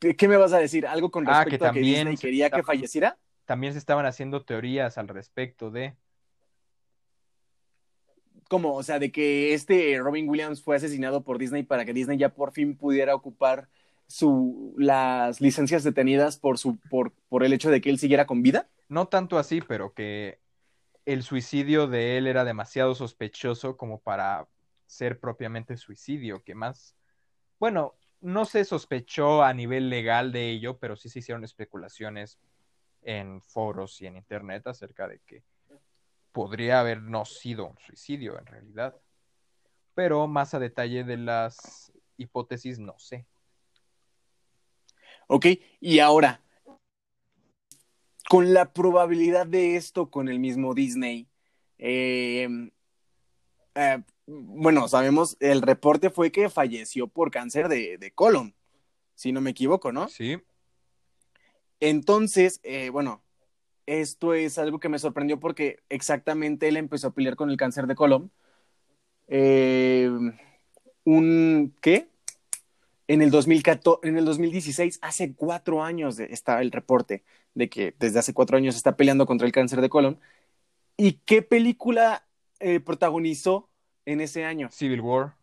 ¿Qué 0.00 0.28
me 0.28 0.36
vas 0.38 0.52
a 0.54 0.58
decir? 0.58 0.86
¿Algo 0.86 1.10
con 1.10 1.26
respecto 1.26 1.66
ah, 1.66 1.72
que 1.72 1.78
a 1.78 1.82
que 1.82 1.86
Disney 1.86 2.16
quería 2.16 2.50
que 2.50 2.62
falleciera? 2.62 3.18
También 3.44 3.74
se 3.74 3.78
estaban 3.78 4.06
haciendo 4.06 4.44
teorías 4.44 4.96
al 4.96 5.08
respecto 5.08 5.70
de. 5.70 5.94
¿Cómo? 8.48 8.74
O 8.74 8.82
sea, 8.82 8.98
de 8.98 9.12
que 9.12 9.54
este 9.54 9.98
Robin 9.98 10.28
Williams 10.28 10.62
fue 10.62 10.76
asesinado 10.76 11.22
por 11.22 11.38
Disney 11.38 11.62
para 11.62 11.84
que 11.84 11.92
Disney 11.92 12.18
ya 12.18 12.30
por 12.30 12.52
fin 12.52 12.76
pudiera 12.76 13.14
ocupar 13.14 13.68
su, 14.06 14.74
las 14.78 15.40
licencias 15.40 15.84
detenidas 15.84 16.38
por, 16.38 16.58
su, 16.58 16.78
por, 16.90 17.12
por 17.28 17.44
el 17.44 17.52
hecho 17.52 17.70
de 17.70 17.80
que 17.80 17.90
él 17.90 17.98
siguiera 17.98 18.26
con 18.26 18.42
vida 18.42 18.68
no 18.88 19.08
tanto 19.08 19.38
así, 19.38 19.60
pero 19.60 19.92
que 19.92 20.40
el 21.04 21.22
suicidio 21.22 21.86
de 21.86 22.16
él 22.18 22.26
era 22.26 22.44
demasiado 22.44 22.94
sospechoso 22.94 23.76
como 23.76 24.00
para 24.00 24.48
ser 24.86 25.20
propiamente 25.20 25.76
suicidio, 25.76 26.42
que 26.42 26.54
más, 26.54 26.96
bueno, 27.58 27.94
no 28.20 28.46
se 28.46 28.64
sospechó 28.64 29.42
a 29.42 29.52
nivel 29.54 29.90
legal 29.90 30.32
de 30.32 30.50
ello, 30.50 30.78
pero 30.78 30.96
sí 30.96 31.08
se 31.08 31.20
hicieron 31.20 31.44
especulaciones 31.44 32.38
en 33.02 33.42
foros 33.42 34.00
y 34.00 34.06
en 34.06 34.16
internet 34.16 34.66
acerca 34.66 35.06
de 35.06 35.20
que 35.20 35.44
podría 36.32 36.80
haber 36.80 37.02
no 37.02 37.24
sido 37.24 37.66
un 37.66 37.78
suicidio 37.78 38.38
en 38.38 38.46
realidad. 38.46 38.96
Pero 39.94 40.26
más 40.26 40.54
a 40.54 40.58
detalle 40.58 41.04
de 41.04 41.16
las 41.16 41.92
hipótesis 42.16 42.78
no 42.78 42.98
sé. 42.98 43.26
Ok, 45.26 45.46
y 45.80 45.98
ahora, 45.98 46.40
con 48.28 48.54
la 48.54 48.72
probabilidad 48.72 49.46
de 49.46 49.76
esto 49.76 50.10
con 50.10 50.28
el 50.28 50.38
mismo 50.38 50.74
Disney, 50.74 51.28
em, 51.76 52.70
eh, 53.74 54.02
bueno, 54.26 54.88
sabemos, 54.88 55.36
el 55.40 55.62
reporte 55.62 56.10
fue 56.10 56.32
que 56.32 56.48
falleció 56.48 57.08
por 57.08 57.30
cáncer 57.30 57.68
de, 57.68 58.12
colon, 58.14 58.54
si 59.14 59.32
no 59.32 59.40
me 59.40 59.50
equivoco, 59.50 59.92
¿no? 59.92 60.08
Sí. 60.08 60.38
Entonces, 61.80 62.60
eh, 62.62 62.90
bueno, 62.90 63.22
esto 63.88 64.34
es 64.34 64.58
algo 64.58 64.78
que 64.80 64.90
me 64.90 64.98
sorprendió 64.98 65.40
porque 65.40 65.80
exactamente 65.88 66.68
él 66.68 66.76
empezó 66.76 67.08
a 67.08 67.14
pelear 67.14 67.36
con 67.36 67.50
el 67.50 67.56
cáncer 67.56 67.86
de 67.86 67.94
colon. 67.94 68.30
Em, 69.28 70.36
un, 71.04 71.74
¿qué? 71.80 72.08
En 73.08 73.22
el, 73.22 73.30
2014, 73.30 74.06
en 74.08 74.18
el 74.18 74.24
2016, 74.26 74.98
hace 75.02 75.34
cuatro 75.34 75.82
años 75.82 76.18
estaba 76.20 76.60
el 76.60 76.70
reporte 76.70 77.24
de 77.54 77.70
que 77.70 77.94
desde 77.98 78.18
hace 78.18 78.34
cuatro 78.34 78.58
años 78.58 78.76
está 78.76 78.96
peleando 78.96 79.26
contra 79.26 79.46
el 79.46 79.52
cáncer 79.52 79.80
de 79.80 79.88
colon. 79.88 80.20
¿Y 80.98 81.14
qué 81.24 81.42
película 81.42 82.26
eh, 82.60 82.80
protagonizó 82.80 83.70
en 84.04 84.20
ese 84.20 84.44
año? 84.44 84.70
Civil 84.70 85.00
War. 85.00 85.36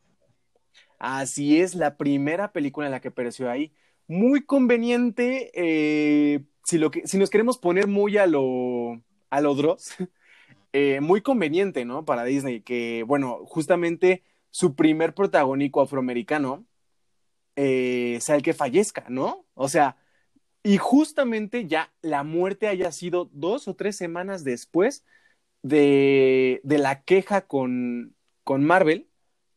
Así 1.00 1.60
es, 1.60 1.76
la 1.76 1.98
primera 1.98 2.52
película 2.52 2.88
en 2.88 2.92
la 2.92 3.02
que 3.02 3.10
apareció 3.10 3.50
ahí. 3.50 3.74
Muy 4.08 4.46
conveniente, 4.46 5.52
eh, 5.56 6.44
si, 6.66 6.78
lo 6.78 6.92
que, 6.92 7.08
si 7.08 7.18
nos 7.18 7.30
queremos 7.30 7.58
poner 7.58 7.88
muy 7.88 8.18
a 8.18 8.28
lo, 8.28 9.02
a 9.30 9.42
lo 9.42 9.56
Dross, 9.56 9.96
eh, 10.74 11.00
muy 11.02 11.22
conveniente, 11.22 11.86
¿no? 11.86 12.06
Para 12.06 12.26
Disney, 12.26 12.62
que, 12.62 13.04
bueno, 13.04 13.46
justamente 13.46 14.24
su 14.50 14.76
primer 14.76 15.14
protagónico 15.14 15.82
afroamericano 15.82 16.66
sea 17.56 18.36
el 18.36 18.42
que 18.44 18.54
fallezca, 18.54 19.06
¿no? 19.08 19.46
O 19.54 19.70
sea, 19.70 19.96
y 20.66 20.78
justamente 20.78 21.68
ya 21.68 21.94
la 22.02 22.24
muerte 22.24 22.68
haya 22.68 22.92
sido 22.92 23.30
dos 23.32 23.68
o 23.68 23.76
tres 23.76 23.96
semanas 23.96 24.44
después 24.44 25.06
de, 25.62 26.60
la 26.64 27.04
queja 27.04 27.42
con, 27.46 28.16
con, 28.44 28.64
Marvel, 28.64 29.08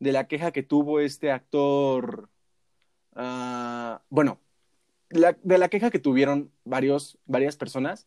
de 0.01 0.13
la 0.13 0.29
queja 0.29 0.53
que 0.53 0.63
tuvo 0.63 1.01
este 1.01 1.33
actor, 1.33 2.29
uh, 3.17 3.99
bueno, 4.11 4.39
de 5.11 5.59
la 5.59 5.69
queja 5.69 5.91
que 5.91 5.99
tuvieron 5.99 6.53
varios, 6.65 7.19
varias 7.25 7.57
personas. 7.57 8.07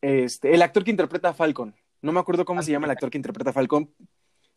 Este, 0.00 0.54
el 0.54 0.62
actor 0.62 0.84
que 0.84 0.90
interpreta 0.90 1.30
a 1.30 1.34
Falcon, 1.34 1.74
no 2.02 2.12
me 2.12 2.20
acuerdo 2.20 2.44
cómo 2.44 2.62
se 2.62 2.70
llama 2.70 2.86
el 2.86 2.92
actor 2.92 3.10
que 3.10 3.18
interpreta 3.18 3.50
a 3.50 3.52
Falcon, 3.52 3.92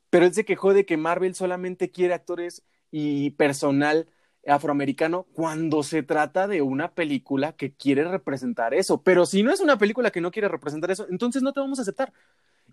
pero 0.09 0.25
él 0.25 0.33
se 0.33 0.45
quejó 0.45 0.73
de 0.73 0.85
que 0.85 0.97
Marvel 0.97 1.33
solamente 1.33 1.89
quiere 1.89 2.13
actores 2.13 2.63
y 2.91 3.31
personal 3.31 4.07
afroamericano 4.47 5.27
cuando 5.33 5.83
se 5.83 6.03
trata 6.03 6.47
de 6.47 6.61
una 6.61 6.93
película 6.93 7.53
que 7.53 7.73
quiere 7.73 8.03
representar 8.03 8.73
eso. 8.73 9.01
Pero 9.03 9.25
si 9.25 9.43
no 9.43 9.51
es 9.51 9.61
una 9.61 9.77
película 9.77 10.11
que 10.11 10.21
no 10.21 10.31
quiere 10.31 10.47
representar 10.47 10.91
eso, 10.91 11.07
entonces 11.09 11.41
no 11.41 11.53
te 11.53 11.59
vamos 11.59 11.79
a 11.79 11.83
aceptar. 11.83 12.13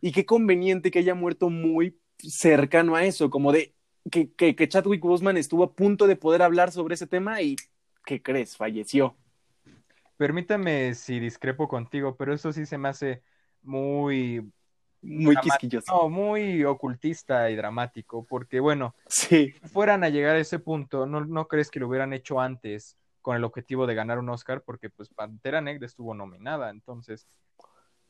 Y 0.00 0.12
qué 0.12 0.26
conveniente 0.26 0.90
que 0.90 0.98
haya 0.98 1.14
muerto 1.14 1.50
muy 1.50 1.98
cercano 2.18 2.96
a 2.96 3.04
eso, 3.04 3.30
como 3.30 3.52
de 3.52 3.74
que, 4.10 4.32
que, 4.32 4.56
que 4.56 4.68
Chadwick 4.68 5.00
Boseman 5.02 5.36
estuvo 5.36 5.64
a 5.64 5.74
punto 5.74 6.06
de 6.06 6.16
poder 6.16 6.42
hablar 6.42 6.72
sobre 6.72 6.94
ese 6.94 7.06
tema 7.06 7.42
y, 7.42 7.56
¿qué 8.04 8.22
crees? 8.22 8.56
Falleció. 8.56 9.16
Permítame 10.16 10.94
si 10.94 11.20
discrepo 11.20 11.68
contigo, 11.68 12.16
pero 12.16 12.34
eso 12.34 12.52
sí 12.52 12.66
se 12.66 12.78
me 12.78 12.88
hace 12.88 13.22
muy 13.62 14.50
muy 15.00 15.36
quisquilloso. 15.36 15.92
No, 15.92 16.08
muy 16.08 16.64
ocultista 16.64 17.48
y 17.50 17.56
dramático, 17.56 18.24
porque 18.24 18.60
bueno, 18.60 18.94
si 19.06 19.52
fueran 19.72 20.02
a 20.02 20.08
llegar 20.08 20.36
a 20.36 20.40
ese 20.40 20.58
punto, 20.58 21.06
¿no, 21.06 21.24
¿no 21.24 21.46
crees 21.46 21.70
que 21.70 21.78
lo 21.80 21.88
hubieran 21.88 22.12
hecho 22.12 22.40
antes 22.40 22.96
con 23.22 23.36
el 23.36 23.44
objetivo 23.44 23.86
de 23.86 23.94
ganar 23.94 24.18
un 24.18 24.28
Oscar? 24.28 24.62
Porque 24.62 24.90
pues 24.90 25.08
Pantera 25.08 25.60
Negra 25.60 25.86
estuvo 25.86 26.14
nominada, 26.14 26.70
entonces 26.70 27.28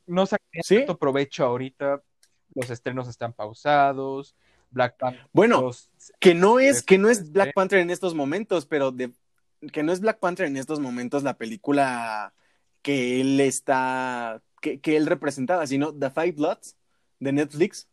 no 0.07 0.25
saqué 0.25 0.63
¿Sí? 0.63 0.77
tanto 0.79 0.99
provecho 0.99 1.45
ahorita, 1.45 2.03
los 2.55 2.71
estrenos 2.71 3.09
están 3.09 3.35
pausados, 3.35 4.35
Black 4.71 4.97
Panther. 4.97 5.29
Bueno, 5.33 5.61
los- 5.61 5.91
que 6.19 6.35
no 6.35 6.59
es, 6.59 6.83
que 6.83 6.97
no 6.97 7.11
es 7.11 7.31
Black 7.31 7.53
Panther 7.55 7.81
en 7.81 7.91
estos 7.91 8.15
momentos, 8.15 8.65
pero 8.65 8.91
de, 8.91 9.13
que 9.73 9.83
no 9.83 9.93
es 9.93 10.01
Black 10.01 10.19
Panther 10.19 10.47
en 10.47 10.57
estos 10.57 10.81
momentos 10.81 11.23
la 11.23 11.37
película 11.37 12.35
que 12.83 13.21
él 13.21 13.41
está, 13.41 14.43
que, 14.61 14.81
que 14.81 14.97
él 14.97 15.07
representaba, 15.07 15.67
sino 15.67 15.95
The 15.95 16.11
Five 16.11 16.33
Bloods 16.33 16.77
de 17.21 17.33
Netflix, 17.33 17.89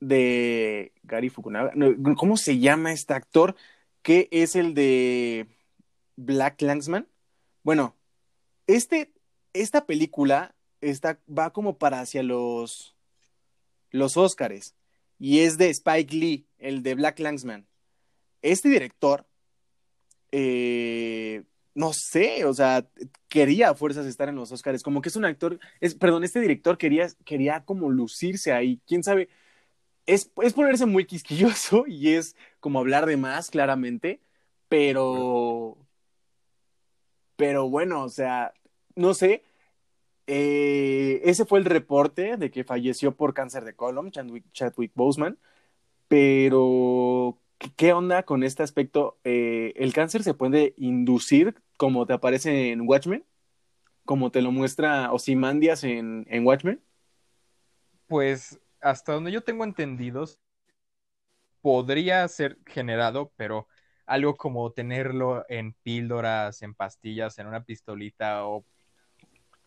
de 0.00 0.92
Gary 1.02 1.28
Fukunaga. 1.28 1.72
¿Cómo 2.16 2.36
se 2.36 2.58
llama 2.58 2.92
este 2.92 3.14
actor? 3.14 3.56
Que 4.02 4.28
es 4.30 4.56
el 4.56 4.74
de 4.74 5.46
Black 6.16 6.56
Klansman. 6.56 7.08
Bueno, 7.62 7.96
este, 8.66 9.12
esta 9.52 9.86
película 9.86 10.54
está, 10.80 11.20
va 11.26 11.52
como 11.52 11.78
para 11.78 12.00
hacia 12.00 12.22
los, 12.22 12.96
los 13.90 14.16
Óscares 14.16 14.74
y 15.18 15.40
es 15.40 15.58
de 15.58 15.70
Spike 15.70 16.14
Lee, 16.14 16.46
el 16.58 16.82
de 16.82 16.94
Black 16.94 17.16
Klansman. 17.16 17.66
Este 18.42 18.68
director, 18.68 19.26
eh, 20.36 21.44
no 21.74 21.92
sé, 21.92 22.44
o 22.44 22.52
sea, 22.52 22.88
quería 23.28 23.70
a 23.70 23.74
fuerzas 23.76 24.04
estar 24.06 24.28
en 24.28 24.34
los 24.34 24.50
Oscars, 24.50 24.82
como 24.82 25.00
que 25.00 25.08
es 25.08 25.14
un 25.16 25.24
actor, 25.24 25.60
es, 25.80 25.94
perdón, 25.94 26.24
este 26.24 26.40
director 26.40 26.76
quería, 26.76 27.06
quería 27.24 27.64
como 27.64 27.88
lucirse 27.88 28.52
ahí, 28.52 28.80
quién 28.84 29.04
sabe, 29.04 29.28
es, 30.06 30.32
es 30.42 30.52
ponerse 30.54 30.86
muy 30.86 31.06
quisquilloso 31.06 31.84
y 31.86 32.14
es 32.14 32.36
como 32.58 32.80
hablar 32.80 33.06
de 33.06 33.16
más, 33.16 33.48
claramente, 33.50 34.20
pero, 34.68 35.78
pero 37.36 37.68
bueno, 37.70 38.02
o 38.02 38.08
sea, 38.08 38.54
no 38.96 39.14
sé, 39.14 39.44
eh, 40.26 41.20
ese 41.24 41.44
fue 41.44 41.60
el 41.60 41.64
reporte 41.64 42.36
de 42.38 42.50
que 42.50 42.64
falleció 42.64 43.14
por 43.16 43.34
cáncer 43.34 43.64
de 43.64 43.74
colon, 43.76 44.10
Chadwick, 44.10 44.44
Chadwick 44.52 44.92
Boseman, 44.96 45.38
pero 46.08 47.38
¿qué- 47.58 47.70
¿qué 47.76 47.92
onda 47.92 48.22
con 48.24 48.42
este 48.44 48.62
aspecto? 48.62 49.18
Eh, 49.24 49.72
¿El 49.76 49.92
cáncer 49.92 50.22
se 50.22 50.34
puede 50.34 50.74
inducir 50.76 51.54
como 51.76 52.06
te 52.06 52.12
aparece 52.14 52.72
en 52.72 52.82
Watchmen? 52.88 53.24
Como 54.04 54.30
te 54.30 54.42
lo 54.42 54.52
muestra 54.52 55.12
Ozymandias 55.12 55.84
en, 55.84 56.26
en 56.28 56.46
Watchmen. 56.46 56.82
Pues 58.06 58.60
hasta 58.80 59.12
donde 59.14 59.32
yo 59.32 59.42
tengo 59.42 59.64
entendidos, 59.64 60.40
podría 61.62 62.28
ser 62.28 62.58
generado, 62.66 63.32
pero 63.36 63.66
algo 64.06 64.36
como 64.36 64.70
tenerlo 64.72 65.46
en 65.48 65.72
píldoras, 65.72 66.60
en 66.60 66.74
pastillas, 66.74 67.38
en 67.38 67.46
una 67.46 67.64
pistolita 67.64 68.46
o 68.46 68.66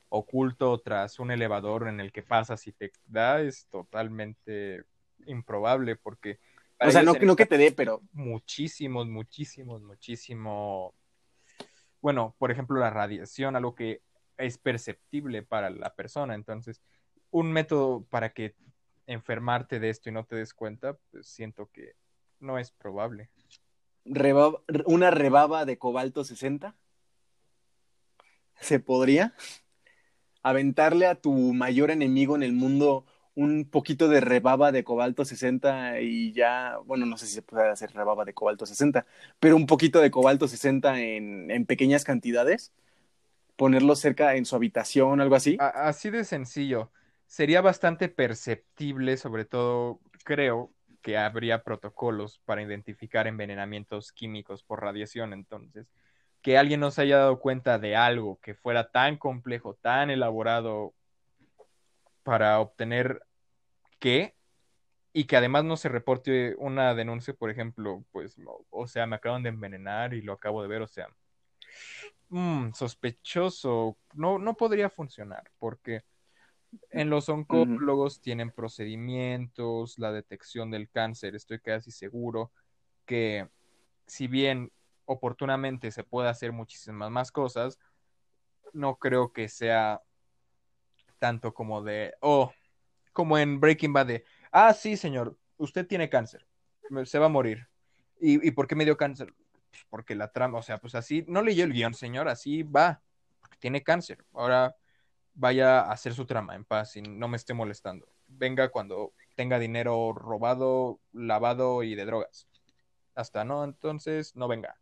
oculto 0.10 0.80
tras 0.80 1.20
un 1.20 1.32
elevador 1.32 1.88
en 1.88 2.00
el 2.00 2.12
que 2.12 2.24
pasas 2.24 2.66
y 2.68 2.72
te 2.72 2.92
da 3.08 3.42
es 3.42 3.66
totalmente 3.68 4.84
improbable 5.26 5.96
porque 5.96 6.40
O 6.80 6.92
sea, 6.92 7.02
no, 7.04 7.36
que 7.36 7.46
te 7.46 7.58
dé, 7.58 7.72
pero 7.72 8.02
muchísimos, 8.12 9.08
muchísimos, 9.08 9.82
muchísimo. 9.82 10.94
Bueno, 12.02 12.36
por 12.38 12.52
ejemplo, 12.52 12.80
la 12.80 12.90
radiación, 12.92 13.56
algo 13.56 13.74
que 13.74 14.02
es 14.38 14.58
perceptible 14.60 15.42
para 15.42 15.70
la 15.72 15.96
persona. 15.96 16.36
Entonces, 16.36 16.82
un 17.32 17.52
método 17.52 18.04
para 18.06 18.34
que 18.34 18.56
enfermarte 19.08 19.80
de 19.80 19.90
esto 19.90 20.10
y 20.10 20.12
no 20.12 20.26
te 20.26 20.36
des 20.36 20.54
cuenta, 20.54 20.98
pues 21.12 21.28
siento 21.28 21.70
que 21.72 21.96
no 22.40 22.60
es 22.60 22.72
probable. 22.72 23.30
rebaba- 24.06 24.62
una 24.86 25.10
rebaba 25.12 25.66
de 25.66 25.78
cobalto 25.78 26.24
60. 26.24 26.76
¿Se 28.60 28.80
podría? 28.80 29.34
Aventarle 30.44 31.08
a 31.08 31.16
tu 31.16 31.34
mayor 31.54 31.92
enemigo 31.92 32.36
en 32.36 32.44
el 32.44 32.54
mundo 32.54 33.06
un 33.38 33.66
poquito 33.70 34.08
de 34.08 34.20
rebaba 34.20 34.72
de 34.72 34.84
cobalto 34.84 35.24
60 35.24 36.02
y 36.02 36.34
ya, 36.34 36.80
bueno, 36.86 37.06
no 37.06 37.20
sé 37.20 37.28
si 37.28 37.36
se 37.36 37.44
puede 37.44 37.70
hacer 37.70 37.92
rebaba 37.94 38.26
de 38.26 38.34
cobalto 38.34 38.66
60, 38.66 39.06
pero 39.40 39.56
un 39.56 39.68
poquito 39.68 40.02
de 40.02 40.10
cobalto 40.10 40.48
60 40.48 41.00
en, 41.00 41.52
en 41.52 41.68
pequeñas 41.68 42.04
cantidades, 42.04 42.74
ponerlo 43.56 43.96
cerca 43.96 44.36
en 44.36 44.46
su 44.46 44.56
habitación, 44.56 45.22
algo 45.22 45.36
así. 45.36 45.56
Así 45.60 46.10
de 46.10 46.24
sencillo. 46.24 46.90
Sería 47.28 47.62
bastante 47.62 48.10
perceptible, 48.10 49.18
sobre 49.18 49.46
todo 49.46 50.00
creo 50.24 50.72
que 51.04 51.20
habría 51.20 51.62
protocolos 51.64 52.42
para 52.44 52.64
identificar 52.64 53.28
envenenamientos 53.28 54.14
químicos 54.14 54.64
por 54.64 54.82
radiación. 54.82 55.34
Entonces, 55.34 55.86
que 56.42 56.58
alguien 56.58 56.80
no 56.80 56.90
se 56.90 57.04
haya 57.04 57.18
dado 57.18 57.40
cuenta 57.40 57.78
de 57.78 57.96
algo 57.96 58.40
que 58.42 58.56
fuera 58.56 58.90
tan 58.90 59.18
complejo, 59.18 59.76
tan 59.76 60.10
elaborado 60.10 60.96
para 62.24 62.60
obtener 62.60 63.22
qué, 64.00 64.36
y 65.14 65.26
que 65.26 65.38
además 65.38 65.64
no 65.64 65.78
se 65.78 65.90
reporte 65.90 66.56
una 66.60 66.94
denuncia, 66.94 67.34
por 67.34 67.50
ejemplo, 67.50 68.04
pues, 68.12 68.38
o, 68.46 68.66
o 68.70 68.88
sea, 68.88 69.08
me 69.08 69.16
acaban 69.16 69.44
de 69.44 69.50
envenenar 69.50 70.14
y 70.14 70.22
lo 70.22 70.34
acabo 70.34 70.62
de 70.62 70.68
ver, 70.68 70.82
o 70.82 70.88
sea, 70.88 71.08
mm, 72.30 72.74
sospechoso, 72.74 73.98
no, 74.14 74.38
no 74.38 74.56
podría 74.56 74.90
funcionar, 74.90 75.52
porque 75.60 76.04
en 76.92 77.10
los 77.10 77.30
oncólogos 77.30 78.22
tienen 78.22 78.52
procedimientos, 78.52 79.98
la 79.98 80.12
detección 80.12 80.70
del 80.72 80.90
cáncer, 80.90 81.36
estoy 81.36 81.60
casi 81.60 81.92
seguro 81.92 82.52
que 83.06 83.48
si 84.06 84.28
bien 84.28 84.72
oportunamente 85.06 85.92
se 85.92 86.04
puede 86.04 86.30
hacer 86.30 86.52
muchísimas 86.52 87.10
más 87.10 87.32
cosas, 87.32 87.80
no 88.74 88.98
creo 88.98 89.32
que 89.32 89.48
sea 89.48 90.02
tanto 91.20 91.54
como 91.54 91.82
de, 91.82 92.14
oh, 92.22 92.52
como 93.18 93.40
en 93.40 93.60
Breaking 93.60 93.94
Bad 93.94 94.06
de, 94.06 94.26
ah, 94.52 94.72
sí, 94.76 94.96
señor, 94.96 95.36
usted 95.58 95.88
tiene 95.88 96.08
cáncer, 96.08 96.46
se 97.06 97.18
va 97.18 97.26
a 97.26 97.30
morir. 97.30 97.68
¿Y, 98.20 98.52
por 98.52 98.68
qué 98.68 98.76
me 98.76 98.86
dio 98.86 98.96
cáncer? 98.96 99.34
Pues 99.72 99.84
porque 99.90 100.14
la 100.14 100.32
trama, 100.32 100.60
o 100.60 100.62
sea, 100.62 100.78
pues 100.78 100.94
así, 100.94 101.26
no 101.28 101.42
leyó 101.42 101.64
el 101.64 101.74
guion, 101.74 101.96
señor, 101.96 102.28
así 102.28 102.62
va, 102.62 103.02
porque 103.40 103.58
tiene 103.58 103.82
cáncer. 103.82 104.24
Ahora 104.34 104.76
vaya 105.34 105.80
a 105.80 105.94
hacer 105.94 106.14
su 106.14 106.28
trama 106.28 106.54
en 106.54 106.64
paz 106.64 106.96
y 106.96 107.02
no 107.02 107.28
me 107.28 107.38
esté 107.38 107.56
molestando. 107.56 108.08
Venga 108.28 108.70
cuando 108.70 109.14
tenga 109.34 109.58
dinero 109.58 110.14
robado, 110.14 111.00
lavado 111.12 111.82
y 111.82 111.96
de 111.96 112.06
drogas. 112.06 112.48
Hasta 113.16 113.44
no, 113.46 113.64
entonces 113.64 114.36
no 114.36 114.48
venga. 114.48 114.80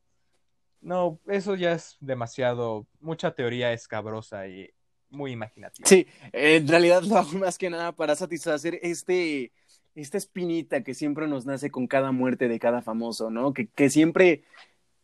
No, 0.82 1.22
eso 1.28 1.56
ya 1.56 1.72
es 1.72 1.96
demasiado, 2.02 2.86
mucha 3.00 3.34
teoría 3.34 3.72
escabrosa 3.72 4.46
y 4.50 4.75
muy 5.16 5.32
imaginativa. 5.32 5.88
Sí, 5.88 6.08
en 6.32 6.68
realidad 6.68 7.04
lo 7.04 7.18
hago 7.18 7.38
más 7.40 7.58
que 7.58 7.70
nada 7.70 7.92
para 7.94 8.16
satisfacer 8.16 8.80
este, 8.84 9.52
esta 9.96 10.18
espinita 10.18 10.84
que 10.84 10.94
siempre 10.94 11.28
nos 11.28 11.46
nace 11.46 11.72
con 11.72 11.88
cada 11.88 12.12
muerte 12.12 12.48
de 12.48 12.60
cada 12.60 12.82
famoso, 12.82 13.30
¿no? 13.30 13.54
Que, 13.54 13.68
que 13.68 13.90
siempre 13.90 14.44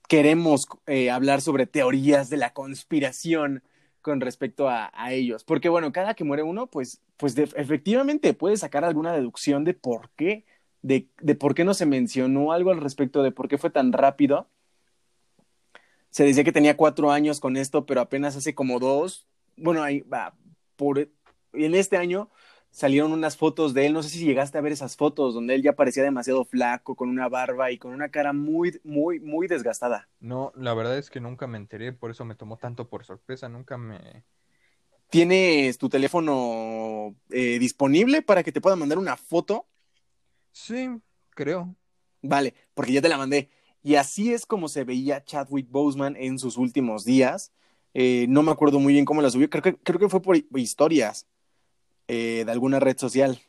queremos 0.07 0.67
eh, 0.87 1.09
hablar 1.09 1.41
sobre 1.41 1.65
teorías 1.65 2.29
de 2.29 2.37
la 2.37 2.53
conspiración 2.53 3.63
con 4.01 4.19
respecto 4.19 4.67
a, 4.67 4.91
a, 4.93 5.13
ellos. 5.13 5.43
Porque 5.43 5.69
bueno, 5.69 5.91
cada 5.93 6.15
que 6.15 6.23
muere 6.23 6.43
uno, 6.43 6.67
pues, 6.67 7.01
pues 7.17 7.37
efectivamente 7.37 8.33
puede 8.33 8.57
sacar 8.57 8.83
alguna 8.83 9.13
deducción 9.13 9.63
de 9.63 9.73
por 9.73 10.09
qué, 10.17 10.43
de, 10.81 11.07
de 11.21 11.35
por 11.35 11.55
qué 11.55 11.63
no 11.63 11.73
se 11.73 11.85
mencionó 11.85 12.51
algo 12.51 12.71
al 12.71 12.81
respecto 12.81 13.23
de 13.23 13.31
por 13.31 13.47
qué 13.47 13.57
fue 13.57 13.69
tan 13.69 13.93
rápido. 13.93 14.47
Se 16.09 16.25
decía 16.25 16.43
que 16.43 16.51
tenía 16.51 16.75
cuatro 16.75 17.11
años 17.11 17.39
con 17.39 17.55
esto, 17.55 17.85
pero 17.85 18.01
apenas 18.01 18.35
hace 18.35 18.53
como 18.53 18.79
dos, 18.79 19.25
bueno, 19.61 19.83
ahí 19.83 20.01
va, 20.01 20.35
por, 20.75 20.99
en 20.99 21.75
este 21.75 21.97
año 21.97 22.29
salieron 22.71 23.11
unas 23.11 23.35
fotos 23.37 23.73
de 23.73 23.85
él, 23.85 23.93
no 23.93 24.01
sé 24.01 24.09
si 24.09 24.25
llegaste 24.25 24.57
a 24.57 24.61
ver 24.61 24.71
esas 24.71 24.95
fotos, 24.95 25.33
donde 25.33 25.55
él 25.55 25.61
ya 25.61 25.73
parecía 25.73 26.03
demasiado 26.03 26.45
flaco, 26.45 26.95
con 26.95 27.09
una 27.09 27.27
barba 27.27 27.71
y 27.71 27.77
con 27.77 27.93
una 27.93 28.09
cara 28.09 28.33
muy, 28.33 28.79
muy, 28.83 29.19
muy 29.19 29.47
desgastada. 29.47 30.09
No, 30.19 30.51
la 30.55 30.73
verdad 30.73 30.97
es 30.97 31.09
que 31.09 31.19
nunca 31.19 31.47
me 31.47 31.57
enteré, 31.57 31.91
por 31.93 32.11
eso 32.11 32.25
me 32.25 32.35
tomó 32.35 32.57
tanto 32.57 32.89
por 32.89 33.03
sorpresa, 33.03 33.49
nunca 33.49 33.77
me... 33.77 34.23
¿Tienes 35.09 35.77
tu 35.77 35.89
teléfono 35.89 37.13
eh, 37.29 37.59
disponible 37.59 38.21
para 38.21 38.43
que 38.43 38.53
te 38.53 38.61
pueda 38.61 38.77
mandar 38.77 38.97
una 38.97 39.17
foto? 39.17 39.67
Sí, 40.53 40.87
creo. 41.31 41.75
Vale, 42.21 42.53
porque 42.73 42.93
ya 42.93 43.01
te 43.01 43.09
la 43.09 43.17
mandé. 43.17 43.49
Y 43.83 43.95
así 43.95 44.31
es 44.31 44.45
como 44.45 44.69
se 44.69 44.85
veía 44.85 45.25
Chadwick 45.25 45.69
Boseman 45.69 46.15
en 46.15 46.39
sus 46.39 46.55
últimos 46.55 47.03
días. 47.03 47.51
Eh, 47.93 48.25
no 48.29 48.43
me 48.43 48.51
acuerdo 48.51 48.79
muy 48.79 48.93
bien 48.93 49.05
cómo 49.05 49.21
la 49.21 49.29
subió, 49.29 49.49
creo 49.49 49.63
que, 49.63 49.75
creo 49.75 49.99
que 49.99 50.09
fue 50.09 50.21
por 50.21 50.37
historias 50.55 51.27
eh, 52.07 52.43
de 52.45 52.51
alguna 52.51 52.79
red 52.79 52.97
social. 52.97 53.41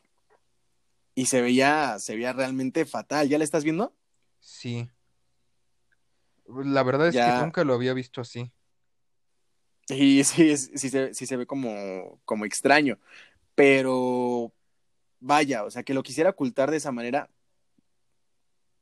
Y 1.15 1.27
se 1.27 1.41
veía, 1.41 1.99
se 1.99 2.15
veía 2.15 2.33
realmente 2.33 2.85
fatal. 2.85 3.29
¿Ya 3.29 3.37
la 3.37 3.43
estás 3.43 3.63
viendo? 3.63 3.93
Sí. 4.39 4.89
La 6.47 6.83
verdad 6.83 7.07
es 7.07 7.15
que 7.15 7.43
nunca 7.43 7.63
lo 7.63 7.73
había 7.73 7.93
visto 7.93 8.21
así. 8.21 8.51
Y 9.89 10.23
sí, 10.23 10.57
sí, 10.57 10.89
se, 10.89 11.13
sí 11.13 11.25
se 11.25 11.37
ve 11.37 11.45
como, 11.45 12.19
como 12.25 12.45
extraño. 12.45 12.97
Pero 13.55 14.51
vaya, 15.19 15.63
o 15.63 15.71
sea, 15.71 15.83
que 15.83 15.93
lo 15.93 16.03
quisiera 16.03 16.31
ocultar 16.31 16.71
de 16.71 16.77
esa 16.77 16.91
manera, 16.91 17.29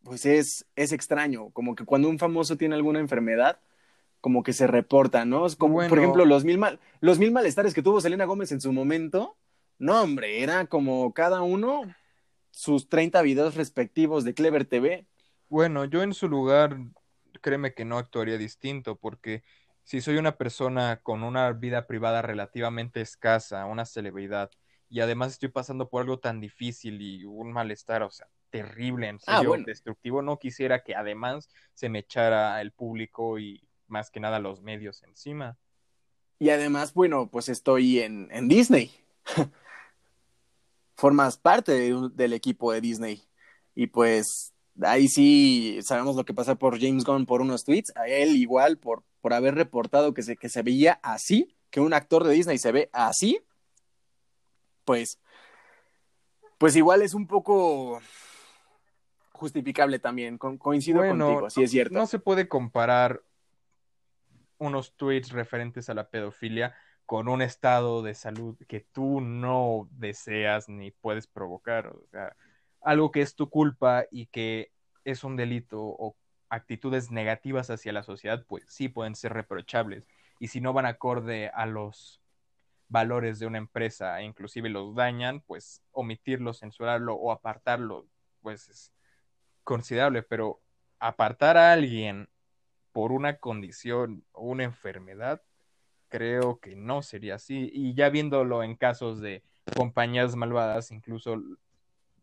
pues 0.04 0.26
es, 0.26 0.65
es 0.76 0.91
extraño. 0.91 1.50
Como 1.52 1.76
que 1.76 1.86
cuando 1.86 2.10
un 2.10 2.17
famoso 2.19 2.58
tiene 2.58 2.76
alguna 2.76 3.00
enfermedad, 3.00 3.60
como 4.21 4.43
que 4.43 4.53
se 4.53 4.67
reporta, 4.67 5.25
¿no? 5.25 5.47
Como, 5.57 5.86
por 5.88 5.97
ejemplo, 5.97 6.25
los 6.25 6.45
mil, 6.45 6.60
mal, 6.60 6.79
los 7.01 7.19
mil 7.19 7.31
malestares 7.31 7.73
que 7.73 7.81
tuvo 7.81 7.99
Selena 7.99 8.25
Gómez 8.25 8.51
en 8.51 8.62
su 8.62 8.71
momento. 8.71 9.36
No, 9.79 10.01
hombre, 10.03 10.43
era 10.43 10.67
como 10.67 11.12
cada 11.13 11.41
uno 11.41 11.81
sus 12.51 12.88
30 12.88 13.21
videos 13.23 13.55
respectivos 13.55 14.23
de 14.23 14.36
Clever 14.36 14.65
TV. 14.65 15.07
Bueno, 15.49 15.86
yo 15.86 16.03
en 16.03 16.13
su 16.13 16.29
lugar, 16.29 16.77
créeme 17.41 17.73
que 17.73 17.84
no 17.84 17.97
actuaría 17.97 18.38
distinto, 18.38 18.95
porque 18.95 19.43
si 19.84 19.99
soy 20.01 20.17
una 20.17 20.38
persona 20.38 21.01
con 21.01 21.23
una 21.23 21.51
vida 21.51 21.88
privada 21.88 22.21
relativamente 22.21 23.01
escasa, 23.01 23.65
una 23.65 23.86
celebridad, 23.86 24.51
y 24.88 24.99
además 24.99 25.31
estoy 25.31 25.49
pasando 25.49 25.89
por 25.89 26.01
algo 26.01 26.19
tan 26.19 26.39
difícil 26.39 27.01
y 27.01 27.25
un 27.25 27.51
malestar, 27.51 28.03
o 28.03 28.12
sea, 28.12 28.27
terrible, 28.51 29.07
en 29.07 29.17
ah, 29.25 29.38
serio, 29.38 29.55
destructivo, 29.65 30.21
no 30.21 30.38
quisiera 30.38 30.84
que 30.84 30.93
además 30.93 31.49
se 31.73 31.89
me 31.89 31.99
echara 31.99 32.62
el 32.62 32.71
público 32.71 33.39
y 33.39 33.67
más 33.91 34.10
que 34.10 34.19
nada 34.19 34.39
los 34.39 34.62
medios 34.62 35.04
encima. 35.04 35.58
Y 36.39 36.49
además, 36.49 36.93
bueno, 36.93 37.30
pues 37.30 37.49
estoy 37.49 37.99
en, 37.99 38.30
en 38.32 38.47
Disney. 38.47 38.91
Formas 40.95 41.38
parte 41.38 41.93
del 42.13 42.34
equipo 42.34 42.71
de 42.71 42.82
Disney. 42.82 43.23
Y 43.75 43.88
pues 43.88 44.54
ahí 44.82 45.08
sí 45.08 45.80
sabemos 45.84 46.15
lo 46.15 46.25
que 46.25 46.34
pasa 46.34 46.56
por 46.56 46.80
James 46.80 47.04
Gunn 47.04 47.25
por 47.25 47.41
unos 47.41 47.63
tweets. 47.63 47.95
A 47.95 48.08
él 48.08 48.36
igual 48.36 48.77
por, 48.77 49.04
por 49.21 49.34
haber 49.34 49.56
reportado 49.56 50.13
que 50.13 50.23
se, 50.23 50.36
que 50.36 50.49
se 50.49 50.63
veía 50.63 50.99
así, 51.04 51.56
que 51.69 51.80
un 51.80 51.93
actor 51.93 52.23
de 52.23 52.34
Disney 52.34 52.58
se 52.58 52.71
ve 52.71 52.89
así 52.93 53.43
pues, 54.86 55.19
pues 56.58 56.75
igual 56.75 57.01
es 57.01 57.13
un 57.13 57.27
poco 57.27 58.01
justificable 59.32 59.99
también. 59.99 60.38
coincido 60.38 60.99
contigo, 60.99 61.49
sí 61.49 61.63
es 61.63 61.71
cierto. 61.71 61.93
No 61.93 62.06
se 62.08 62.19
puede 62.19 62.47
comparar 62.47 63.23
unos 64.62 64.95
tweets 64.95 65.32
referentes 65.32 65.89
a 65.89 65.95
la 65.95 66.10
pedofilia 66.10 66.76
con 67.08 67.28
un 67.28 67.41
estado 67.41 68.04
de 68.04 68.13
salud 68.13 68.56
que 68.67 68.80
tú 68.80 69.19
no 69.19 69.89
deseas 69.91 70.69
ni 70.69 70.91
puedes 70.91 71.26
provocar. 71.28 71.88
O 71.88 72.06
sea, 72.12 72.36
algo 72.82 73.12
que 73.12 73.21
es 73.21 73.36
tu 73.36 73.50
culpa 73.50 74.06
y 74.12 74.28
que 74.28 74.71
es 75.04 75.24
un 75.24 75.36
delito 75.36 75.82
o 75.82 76.15
actitudes 76.50 77.10
negativas 77.12 77.71
hacia 77.71 77.91
la 77.91 78.04
sociedad, 78.04 78.45
pues 78.47 78.63
sí 78.67 78.88
pueden 78.88 79.15
ser 79.15 79.34
reprochables. 79.34 80.06
Y 80.39 80.50
si 80.50 80.62
no 80.62 80.74
van 80.74 80.86
acorde 80.86 81.50
a 81.50 81.65
los 81.65 82.21
valores 82.88 83.39
de 83.39 83.47
una 83.47 83.58
empresa 83.58 84.21
e 84.21 84.26
inclusive 84.26 84.69
los 84.69 84.93
dañan, 84.93 85.41
pues 85.41 85.82
omitirlo, 85.91 86.54
censurarlo 86.54 87.15
o 87.15 87.32
apartarlo, 87.32 88.08
pues 88.41 88.69
es 88.69 88.93
considerable, 89.63 90.21
pero 90.21 90.62
apartar 91.00 91.58
a 91.58 91.74
alguien 91.74 92.30
por 92.91 93.12
una 93.12 93.38
condición 93.38 94.23
o 94.32 94.43
una 94.43 94.63
enfermedad, 94.63 95.41
creo 96.10 96.60
que 96.60 96.75
no 96.75 97.01
sería 97.01 97.36
así. 97.36 97.69
Y 97.73 97.93
ya 97.93 98.10
viéndolo 98.10 98.63
en 98.63 98.75
casos 98.75 99.21
de 99.21 99.43
compañías 99.75 100.36
malvadas, 100.36 100.91
incluso 100.91 101.41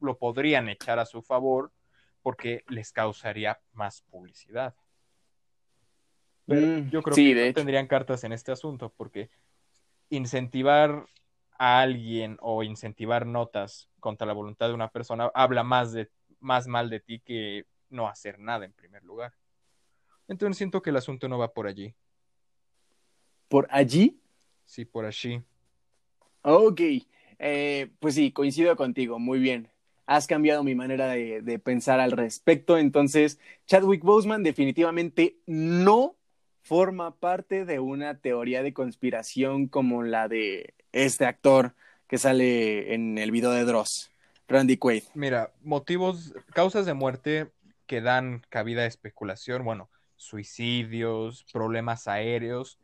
lo 0.00 0.18
podrían 0.18 0.68
echar 0.68 0.98
a 0.98 1.06
su 1.06 1.22
favor 1.22 1.72
porque 2.22 2.64
les 2.68 2.92
causaría 2.92 3.60
más 3.72 4.02
publicidad. 4.02 4.74
Mm, 6.46 6.88
yo 6.90 7.02
creo 7.02 7.16
que 7.16 7.46
no 7.48 7.54
tendrían 7.54 7.86
cartas 7.86 8.24
en 8.24 8.32
este 8.32 8.52
asunto 8.52 8.92
porque 8.96 9.30
incentivar 10.10 11.06
a 11.58 11.80
alguien 11.80 12.38
o 12.40 12.62
incentivar 12.62 13.26
notas 13.26 13.88
contra 14.00 14.26
la 14.26 14.32
voluntad 14.32 14.68
de 14.68 14.74
una 14.74 14.88
persona 14.88 15.30
habla 15.34 15.62
más 15.62 15.92
de 15.92 16.10
más 16.40 16.68
mal 16.68 16.88
de 16.88 17.00
ti 17.00 17.20
que 17.20 17.66
no 17.90 18.08
hacer 18.08 18.38
nada 18.38 18.64
en 18.64 18.72
primer 18.72 19.02
lugar. 19.02 19.34
Entonces 20.28 20.58
siento 20.58 20.82
que 20.82 20.90
el 20.90 20.96
asunto 20.96 21.28
no 21.28 21.38
va 21.38 21.52
por 21.52 21.66
allí. 21.66 21.94
¿Por 23.48 23.66
allí? 23.70 24.20
Sí, 24.64 24.84
por 24.84 25.06
allí. 25.06 25.42
Ok, 26.42 26.80
eh, 27.38 27.90
pues 27.98 28.14
sí, 28.14 28.32
coincido 28.32 28.76
contigo, 28.76 29.18
muy 29.18 29.38
bien. 29.38 29.70
Has 30.06 30.26
cambiado 30.26 30.62
mi 30.62 30.74
manera 30.74 31.08
de, 31.08 31.42
de 31.42 31.58
pensar 31.58 32.00
al 32.00 32.12
respecto. 32.12 32.78
Entonces, 32.78 33.38
Chadwick 33.66 34.02
Boseman 34.02 34.42
definitivamente 34.42 35.36
no 35.46 36.16
forma 36.62 37.14
parte 37.14 37.64
de 37.64 37.80
una 37.80 38.18
teoría 38.18 38.62
de 38.62 38.74
conspiración 38.74 39.68
como 39.68 40.02
la 40.02 40.28
de 40.28 40.74
este 40.92 41.24
actor 41.24 41.74
que 42.06 42.18
sale 42.18 42.94
en 42.94 43.18
el 43.18 43.30
video 43.30 43.52
de 43.52 43.64
Dross, 43.64 44.10
Randy 44.48 44.76
Quaid. 44.76 45.04
Mira, 45.14 45.52
motivos, 45.62 46.34
causas 46.52 46.86
de 46.86 46.94
muerte 46.94 47.50
que 47.86 48.00
dan 48.00 48.42
cabida 48.48 48.82
a 48.82 48.86
especulación, 48.86 49.64
bueno, 49.64 49.88
suicidios, 50.18 51.46
problemas 51.52 52.06
aéreos, 52.06 52.78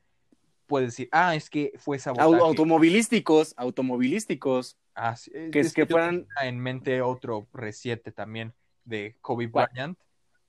puedes 0.66 0.90
decir, 0.90 1.08
ah, 1.12 1.34
es 1.34 1.50
que 1.50 1.72
fue 1.76 1.98
sabotaje. 1.98 2.42
automovilísticos, 2.42 3.54
automovilísticos. 3.56 4.78
Ah, 4.94 5.16
sí, 5.16 5.30
que 5.52 5.60
es, 5.60 5.72
que, 5.72 5.86
fueran 5.86 6.26
en 6.42 6.60
mente 6.60 7.02
otro 7.02 7.48
reciente 7.52 8.12
también 8.12 8.54
de 8.84 9.16
Kobe 9.20 9.48
Bryant, 9.48 9.98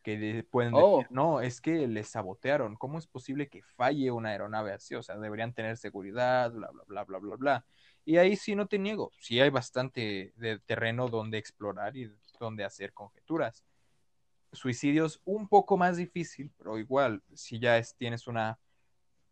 que 0.04 0.46
pueden 0.52 0.72
decir, 0.72 0.86
oh. 0.86 1.04
no, 1.10 1.42
es 1.42 1.60
que 1.60 1.88
les 1.88 2.10
sabotearon, 2.10 2.76
¿cómo 2.76 3.00
es 3.00 3.08
posible 3.08 3.50
que 3.50 3.64
falle 3.64 4.12
una 4.12 4.30
aeronave 4.30 4.72
así? 4.72 4.94
O 4.94 5.02
sea, 5.02 5.18
deberían 5.18 5.54
tener 5.54 5.78
seguridad, 5.78 6.52
bla, 6.52 6.70
bla, 6.70 6.84
bla, 6.86 7.04
bla, 7.04 7.18
bla, 7.18 7.36
bla. 7.36 7.66
Y 8.06 8.18
ahí 8.18 8.36
sí 8.36 8.56
no 8.56 8.68
te 8.68 8.78
niego, 8.78 9.12
sí 9.20 9.40
hay 9.42 9.50
bastante 9.50 10.32
de 10.36 10.60
terreno 10.60 11.08
donde 11.10 11.40
explorar 11.40 11.98
y 11.98 12.12
donde 12.40 12.64
hacer 12.64 12.94
conjeturas. 12.94 13.66
Suicidios 14.56 15.22
un 15.26 15.48
poco 15.48 15.78
más 15.78 15.98
difícil, 15.98 16.52
pero 16.58 16.78
igual, 16.78 17.22
si 17.34 17.60
ya 17.60 17.78
es, 17.78 17.96
tienes 17.96 18.28
una 18.28 18.60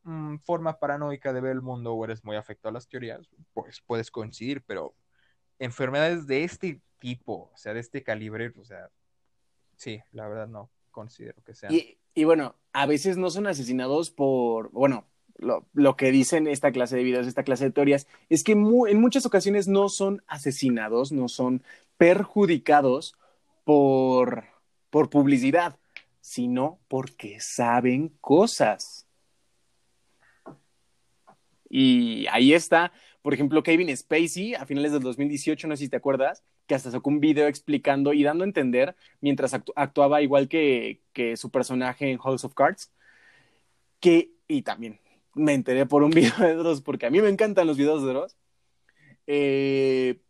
mm, 0.03 0.37
forma 0.37 0.79
paranoica 0.79 1.33
de 1.33 1.41
ver 1.41 1.53
el 1.53 1.61
mundo 1.61 1.93
o 1.93 2.05
eres 2.05 2.23
muy 2.23 2.35
afecto 2.35 2.69
a 2.69 2.71
las 2.71 2.87
teorías, 2.87 3.27
pues 3.53 3.81
puedes 3.81 4.11
coincidir, 4.11 4.63
pero 4.63 4.95
enfermedades 5.59 6.27
de 6.27 6.43
este 6.43 6.81
tipo, 6.99 7.51
o 7.53 7.57
sea, 7.57 7.73
de 7.73 7.79
este 7.79 8.03
calibre, 8.03 8.53
o 8.57 8.63
sea, 8.63 8.89
Sí, 9.75 10.01
la 10.11 10.27
verdad 10.27 10.47
no 10.47 10.69
considero 10.91 11.41
que 11.43 11.53
sean. 11.53 11.73
Y, 12.15 12.23
bueno, 12.23 12.55
a 12.73 12.85
veces 12.85 13.17
no 13.17 13.29
son 13.29 13.47
asesinados 13.47 14.11
por, 14.11 14.71
bueno, 14.71 15.05
lo, 15.35 15.97
que 15.97 16.11
dicen 16.11 16.47
esta 16.47 16.71
clase 16.71 16.95
de 16.95 17.03
videos, 17.03 17.27
esta 17.27 17.43
clase 17.43 17.65
de 17.65 17.71
teorías, 17.71 18.07
es 18.29 18.43
que 18.43 18.51
en 18.53 19.01
muchas 19.01 19.25
ocasiones 19.25 19.67
no 19.67 19.89
son 19.89 20.23
asesinados, 20.27 21.11
no 21.11 21.27
son 21.27 21.63
perjudicados 21.97 23.17
por, 23.63 24.45
por 24.93 25.09
publicidad, 25.09 25.79
sino 26.21 26.79
porque 26.87 27.39
saben 27.39 28.09
cosas. 28.21 29.07
Y 31.67 32.27
ahí 32.27 32.53
está, 32.53 32.93
por 33.23 33.33
ejemplo, 33.33 33.63
Kevin 33.63 33.97
Spacey 33.97 34.53
a 34.53 34.67
finales 34.67 34.91
del 34.91 35.01
2018, 35.01 35.67
no 35.67 35.75
sé 35.75 35.85
si 35.85 35.89
te 35.89 35.97
acuerdas, 35.97 36.43
que 36.67 36.75
hasta 36.75 36.91
sacó 36.91 37.09
un 37.09 37.19
video 37.19 37.47
explicando 37.47 38.13
y 38.13 38.21
dando 38.21 38.43
a 38.43 38.47
entender, 38.47 38.95
mientras 39.19 39.55
actuaba 39.75 40.21
igual 40.21 40.47
que, 40.47 41.01
su 41.37 41.49
personaje 41.49 42.11
en 42.11 42.19
House 42.19 42.43
of 42.43 42.53
Cards, 42.53 42.91
que, 43.99 44.29
y 44.47 44.61
también 44.61 44.99
me 45.33 45.55
enteré 45.55 45.87
por 45.87 46.03
un 46.03 46.11
video 46.11 46.37
de 46.37 46.53
Dross, 46.53 46.81
porque 46.81 47.07
a 47.07 47.09
mí 47.09 47.19
me 47.19 47.29
encantan 47.29 47.65
los 47.65 47.77
videos 47.77 48.03
de 48.03 48.09
Dross, 48.09 48.37
eh, 49.25 50.21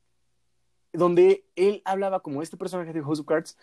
donde 0.93 1.43
él 1.57 1.81
hablaba 1.83 2.21
como 2.21 2.41
este 2.41 2.55
personaje 2.55 2.93
de 2.93 3.01
House 3.01 3.19
of 3.19 3.25
Cards 3.25 3.57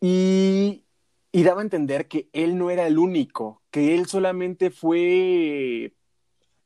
y, 0.00 0.84
daba 1.32 1.60
a 1.60 1.64
entender 1.64 2.08
que 2.08 2.28
él 2.32 2.58
no 2.58 2.70
era 2.70 2.86
el 2.86 2.98
único, 2.98 3.62
que 3.70 3.94
él 3.94 4.06
solamente 4.06 4.70
fue 4.70 5.94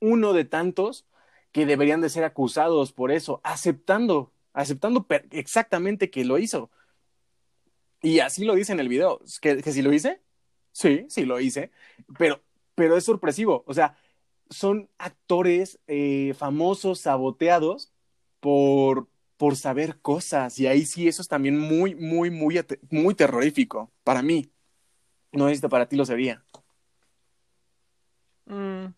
uno 0.00 0.32
de 0.32 0.44
tantos 0.44 1.06
que 1.52 1.66
deberían 1.66 2.00
de 2.00 2.10
ser 2.10 2.24
acusados 2.24 2.92
por 2.92 3.12
eso, 3.12 3.40
aceptando, 3.44 4.32
aceptando 4.52 5.06
exactamente 5.30 6.10
que 6.10 6.24
lo 6.24 6.38
hizo. 6.38 6.70
Y 8.02 8.20
así 8.20 8.44
lo 8.44 8.54
dice 8.54 8.72
en 8.72 8.80
el 8.80 8.88
video. 8.88 9.20
¿Que, 9.40 9.62
que 9.62 9.72
si 9.72 9.82
lo 9.82 9.92
hice? 9.92 10.20
Sí, 10.72 11.06
sí 11.08 11.24
lo 11.24 11.40
hice, 11.40 11.70
pero, 12.18 12.42
pero 12.74 12.96
es 12.96 13.04
sorpresivo. 13.04 13.64
O 13.66 13.74
sea, 13.74 13.96
son 14.50 14.90
actores 14.98 15.80
eh, 15.86 16.34
famosos, 16.36 17.00
saboteados 17.00 17.92
por, 18.40 19.08
por 19.36 19.56
saber 19.56 20.00
cosas. 20.00 20.58
Y 20.58 20.66
ahí 20.66 20.86
sí, 20.86 21.08
eso 21.08 21.22
es 21.22 21.28
también 21.28 21.58
muy, 21.58 21.94
muy, 21.94 22.30
muy, 22.30 22.60
muy 22.90 23.14
terrorífico 23.14 23.92
para 24.02 24.22
mí. 24.22 24.50
No 25.32 25.48
sé 25.48 25.56
si 25.56 25.68
para 25.68 25.88
ti 25.88 25.96
lo 25.96 26.04
sería. 26.04 26.44
Mm. 28.46 28.94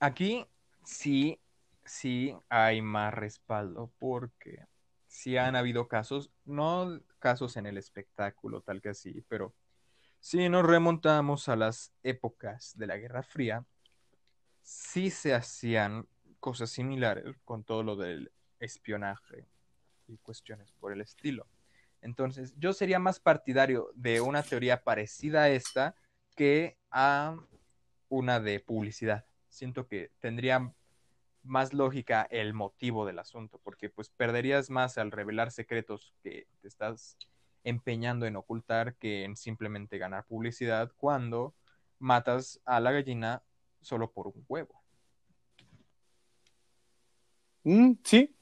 Aquí 0.00 0.46
sí, 0.84 1.40
sí 1.84 2.36
hay 2.48 2.82
más 2.82 3.14
respaldo 3.14 3.92
porque 3.98 4.66
sí 5.06 5.36
han 5.36 5.54
habido 5.54 5.88
casos, 5.88 6.32
no 6.44 7.00
casos 7.18 7.56
en 7.56 7.66
el 7.66 7.78
espectáculo 7.78 8.62
tal 8.62 8.82
que 8.82 8.90
así, 8.90 9.24
pero 9.28 9.54
si 10.18 10.48
nos 10.48 10.64
remontamos 10.64 11.48
a 11.48 11.56
las 11.56 11.92
épocas 12.02 12.76
de 12.76 12.86
la 12.86 12.96
Guerra 12.96 13.22
Fría, 13.22 13.64
sí 14.62 15.10
se 15.10 15.34
hacían 15.34 16.06
cosas 16.42 16.70
similares 16.70 17.36
con 17.44 17.62
todo 17.62 17.84
lo 17.84 17.94
del 17.94 18.32
espionaje 18.58 19.46
y 20.08 20.18
cuestiones 20.18 20.72
por 20.72 20.92
el 20.92 21.00
estilo. 21.00 21.46
Entonces, 22.00 22.52
yo 22.58 22.72
sería 22.72 22.98
más 22.98 23.20
partidario 23.20 23.92
de 23.94 24.20
una 24.20 24.42
teoría 24.42 24.82
parecida 24.82 25.44
a 25.44 25.50
esta 25.50 25.94
que 26.34 26.76
a 26.90 27.36
una 28.08 28.40
de 28.40 28.58
publicidad. 28.58 29.24
Siento 29.48 29.86
que 29.86 30.10
tendría 30.18 30.74
más 31.44 31.72
lógica 31.74 32.26
el 32.28 32.54
motivo 32.54 33.06
del 33.06 33.20
asunto, 33.20 33.60
porque 33.62 33.88
pues 33.88 34.10
perderías 34.10 34.68
más 34.68 34.98
al 34.98 35.12
revelar 35.12 35.52
secretos 35.52 36.12
que 36.24 36.48
te 36.60 36.66
estás 36.66 37.16
empeñando 37.62 38.26
en 38.26 38.34
ocultar 38.34 38.96
que 38.96 39.22
en 39.22 39.36
simplemente 39.36 39.96
ganar 39.96 40.26
publicidad 40.26 40.90
cuando 40.96 41.54
matas 42.00 42.60
a 42.64 42.80
la 42.80 42.90
gallina 42.90 43.44
solo 43.80 44.10
por 44.10 44.26
un 44.26 44.44
huevo. 44.48 44.81
Mm, 47.64 47.92
sí, 48.04 48.34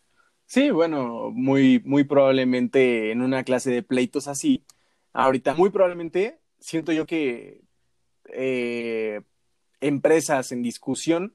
sí, 0.46 0.70
bueno, 0.70 1.30
muy, 1.33 1.83
muy 1.85 2.04
probablemente 2.04 3.12
en 3.12 3.22
una 3.22 3.44
clase 3.44 3.70
de 3.70 3.83
pleitos 3.83 4.28
así, 4.28 4.64
ahorita 5.12 5.54
muy 5.54 5.70
probablemente 5.70 6.40
siento 6.61 6.92
yo 6.92 7.06
que 7.06 7.62
eh, 8.26 9.22
empresas 9.80 10.52
en 10.52 10.62
discusión, 10.62 11.35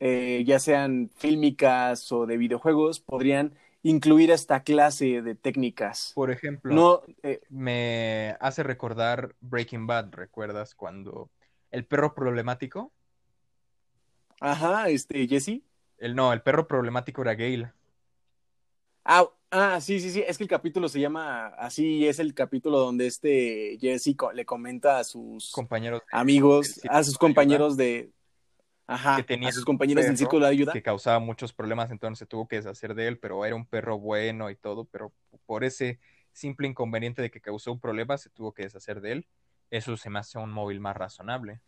eh, 0.00 0.44
ya 0.46 0.60
sean 0.60 1.10
fílmicas 1.16 2.12
o 2.12 2.26
de 2.26 2.36
videojuegos, 2.38 3.00
podrían 3.00 3.54
incluir 3.82 4.30
esta 4.30 4.62
clase 4.64 5.22
de 5.22 5.34
técnicas. 5.36 6.14
Por 6.14 6.30
ejemplo, 6.30 6.74
No, 6.74 7.02
eh, 7.22 7.42
me 7.48 8.36
hace 8.40 8.62
recordar 8.62 9.34
Breaking 9.40 9.86
Bad, 9.86 10.10
¿recuerdas 10.12 10.74
cuando 10.74 11.30
el 11.70 11.86
perro 11.86 12.14
problemático? 12.14 12.92
ajá, 14.40 14.88
este, 14.90 15.26
Jesse. 15.28 15.62
El 16.02 16.14
no, 16.16 16.34
el 16.34 16.42
perro 16.42 16.68
problemático 16.68 17.22
era 17.22 17.34
Gale. 17.34 17.72
Ah, 19.04 19.24
ah, 19.50 19.80
sí, 19.80 20.00
sí, 20.00 20.10
sí, 20.10 20.24
es 20.26 20.36
que 20.36 20.44
el 20.44 20.50
capítulo 20.50 20.88
se 20.88 21.00
llama 21.00 21.46
así, 21.58 22.06
es 22.06 22.18
el 22.18 22.34
capítulo 22.34 22.78
donde 22.78 23.06
este 23.06 23.78
Jesse 23.80 24.14
co- 24.16 24.32
le 24.32 24.44
comenta 24.44 24.98
a 24.98 25.04
sus 25.04 25.50
compañeros 25.52 26.02
amigos, 26.12 26.80
a 26.88 27.02
sus 27.04 27.18
compañeros 27.18 27.76
de, 27.76 28.10
ajá, 28.86 29.16
que 29.16 29.22
tenía 29.24 29.48
a 29.48 29.52
sus 29.52 29.64
compañeros 29.64 30.04
del 30.04 30.16
círculo 30.16 30.46
de 30.46 30.52
ayuda. 30.52 30.72
que 30.72 30.82
causaba 30.82 31.18
muchos 31.20 31.52
problemas, 31.52 31.90
entonces 31.90 32.18
se 32.20 32.26
tuvo 32.26 32.46
que 32.48 32.56
deshacer 32.56 32.94
de 32.94 33.08
él, 33.08 33.18
pero 33.18 33.44
era 33.44 33.54
un 33.56 33.66
perro 33.66 33.98
bueno 33.98 34.50
y 34.50 34.56
todo, 34.56 34.84
pero 34.86 35.12
por 35.46 35.64
ese 35.64 35.98
simple 36.32 36.66
inconveniente 36.68 37.22
de 37.22 37.30
que 37.30 37.40
causó 37.40 37.72
un 37.72 37.80
problema, 37.80 38.18
se 38.18 38.30
tuvo 38.30 38.52
que 38.52 38.62
deshacer 38.64 39.00
de 39.00 39.12
él. 39.12 39.26
Eso 39.70 39.96
se 39.96 40.10
me 40.10 40.18
hace 40.18 40.38
un 40.38 40.50
móvil 40.50 40.80
más 40.80 40.96
razonable. 40.96 41.60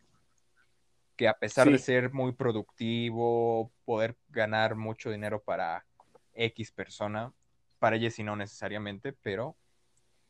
Que 1.17 1.29
a 1.29 1.39
pesar 1.39 1.71
de 1.71 1.79
ser 1.79 2.13
muy 2.13 2.33
productivo, 2.33 3.71
poder 3.85 4.17
ganar 4.29 4.75
mucho 4.75 5.11
dinero 5.11 5.43
para 5.43 5.87
X 6.35 6.73
persona, 6.73 7.33
para 7.79 7.99
Jesse 7.99 8.21
no 8.21 8.35
necesariamente, 8.35 9.13
pero 9.13 9.57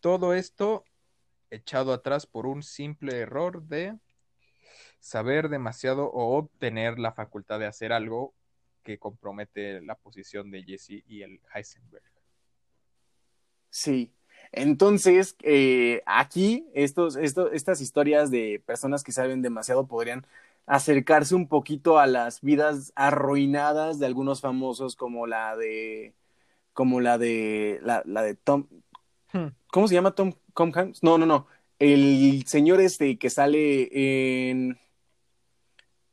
todo 0.01 0.35
esto 0.35 0.85
echado 1.51 1.92
atrás 1.92 2.27
por 2.27 2.47
un 2.47 2.62
simple 2.62 3.16
error 3.18 3.62
de 3.62 3.97
saber 5.01 5.49
demasiado 5.49 6.07
o 6.07 6.37
obtener 6.37 6.99
la 6.99 7.12
facultad 7.12 7.59
de 7.59 7.66
hacer 7.66 7.92
algo 7.92 8.35
que 8.83 8.99
compromete 8.99 9.81
la 9.83 9.94
posición 9.94 10.51
de 10.51 10.62
Jesse 10.62 11.03
y 11.07 11.23
el 11.23 11.40
Heisenberg. 11.55 12.05
Sí. 13.70 14.12
Entonces, 14.53 15.37
eh, 15.42 16.03
aquí 16.07 16.66
estos, 16.75 17.16
estos, 17.16 17.53
estas 17.53 17.81
historias 17.81 18.31
de 18.31 18.62
personas 18.64 19.03
que 19.03 19.11
saben 19.11 19.42
demasiado 19.42 19.87
podrían 19.87 20.27
acercarse 20.66 21.35
un 21.35 21.48
poquito 21.48 21.98
a 21.98 22.07
las 22.07 22.40
vidas 22.40 22.92
arruinadas 22.96 23.98
de 23.98 24.07
algunos 24.07 24.40
famosos 24.40 24.96
como 24.96 25.27
la 25.27 25.57
de 25.57 26.14
como 26.72 27.00
la 27.00 27.18
de 27.18 27.79
la, 27.83 28.03
la 28.07 28.22
de 28.22 28.35
Tom 28.35 28.66
Hmm. 29.35 29.48
¿cómo 29.72 29.88
se 29.88 29.94
llama 29.94 30.14
Tom, 30.14 30.33
Tom 30.55 30.70
Hanks? 30.72 31.03
No, 31.03 31.18
no, 31.18 31.27
no. 31.27 31.48
El 31.81 32.44
señor 32.46 32.81
este 32.81 33.18
que 33.18 33.31
sale 33.31 33.88
en 34.48 34.79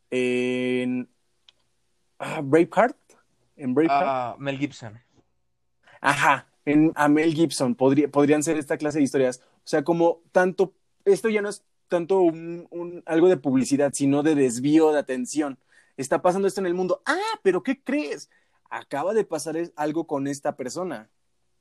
en 0.10 1.08
ah, 2.18 2.42
Braveheart, 2.44 2.98
en 3.56 3.76
Braveheart. 3.76 4.06
Ah, 4.06 4.36
Mel 4.40 4.58
Gibson. 4.58 5.00
Ajá, 6.02 6.48
en, 6.66 6.92
a 6.96 7.08
Mel 7.08 7.36
Gibson 7.36 7.76
podría, 7.76 8.10
podrían 8.10 8.42
ser 8.42 8.58
esta 8.58 8.78
clase 8.78 8.98
de 8.98 9.04
historias. 9.04 9.40
O 9.58 9.68
sea, 9.68 9.84
como 9.84 10.24
tanto, 10.32 10.74
esto 11.06 11.30
ya 11.30 11.44
no 11.44 11.50
es 11.50 11.64
tanto 11.92 12.22
un, 12.22 13.04
algo 13.06 13.28
de 13.28 13.36
publicidad, 13.36 13.92
sino 13.94 14.24
de 14.24 14.34
desvío 14.34 14.94
de 14.94 15.00
atención. 15.00 15.60
Está 15.98 16.22
pasando 16.22 16.48
esto 16.48 16.62
en 16.62 16.68
el 16.68 16.74
mundo. 16.74 17.02
Ah, 17.06 17.40
pero 17.44 17.64
¿qué 17.64 17.84
crees? 17.84 18.30
Acaba 18.70 19.14
de 19.14 19.26
pasar 19.26 19.58
algo 19.76 20.08
con 20.08 20.26
esta 20.28 20.56
persona. 20.56 21.10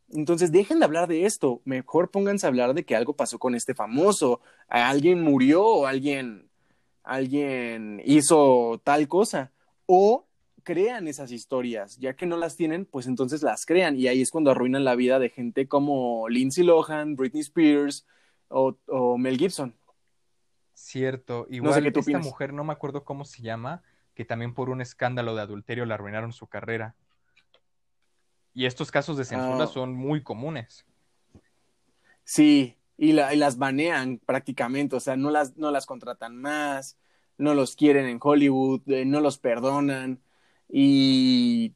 Entonces 0.08 0.52
dejen 0.52 0.78
de 0.78 0.84
hablar 0.84 1.08
de 1.08 1.26
esto. 1.26 1.62
Mejor 1.64 2.12
pónganse 2.12 2.46
a 2.46 2.48
hablar 2.48 2.74
de 2.74 2.84
que 2.84 2.94
algo 2.94 3.16
pasó 3.16 3.40
con 3.40 3.56
este 3.56 3.74
famoso. 3.74 4.40
Alguien 4.68 5.20
murió 5.20 5.66
o 5.66 5.86
alguien, 5.86 6.48
alguien 7.02 8.00
hizo 8.04 8.80
tal 8.84 9.08
cosa. 9.08 9.50
O 9.86 10.28
crean 10.62 11.08
esas 11.08 11.32
historias, 11.32 11.98
ya 11.98 12.14
que 12.14 12.26
no 12.26 12.36
las 12.36 12.54
tienen, 12.54 12.84
pues 12.84 13.08
entonces 13.08 13.42
las 13.42 13.66
crean 13.66 13.98
y 13.98 14.06
ahí 14.06 14.22
es 14.22 14.30
cuando 14.30 14.52
arruinan 14.52 14.84
la 14.84 14.94
vida 14.94 15.18
de 15.18 15.30
gente 15.30 15.66
como 15.66 16.28
Lindsay 16.28 16.62
Lohan, 16.62 17.16
Britney 17.16 17.40
Spears 17.40 18.06
o 18.48 19.18
Mel 19.18 19.38
Gibson. 19.38 19.79
Cierto. 20.82 21.46
Igual 21.50 21.74
sé 21.74 21.82
qué 21.82 21.92
tú 21.92 22.00
esta 22.00 22.10
opinas. 22.12 22.24
mujer, 22.24 22.52
no 22.52 22.64
me 22.64 22.72
acuerdo 22.72 23.04
cómo 23.04 23.24
se 23.24 23.42
llama, 23.42 23.82
que 24.14 24.24
también 24.24 24.54
por 24.54 24.70
un 24.70 24.80
escándalo 24.80 25.34
de 25.34 25.42
adulterio 25.42 25.84
le 25.84 25.94
arruinaron 25.94 26.32
su 26.32 26.46
carrera. 26.46 26.94
Y 28.54 28.66
estos 28.66 28.90
casos 28.90 29.16
de 29.16 29.24
censura 29.24 29.64
Ah. 29.64 29.66
son 29.66 29.94
muy 29.94 30.22
comunes. 30.22 30.84
Sí, 32.24 32.76
y, 32.96 33.12
la- 33.12 33.32
y 33.34 33.36
las 33.36 33.58
banean 33.58 34.18
prácticamente, 34.24 34.96
o 34.96 35.00
sea, 35.00 35.16
no 35.16 35.30
las, 35.30 35.56
no 35.56 35.70
las 35.70 35.86
contratan 35.86 36.36
más, 36.36 36.96
no 37.38 37.54
los 37.54 37.76
quieren 37.76 38.06
en 38.06 38.18
Hollywood, 38.20 38.82
eh, 38.88 39.04
no 39.04 39.20
los 39.20 39.38
perdonan 39.38 40.20
y, 40.68 41.74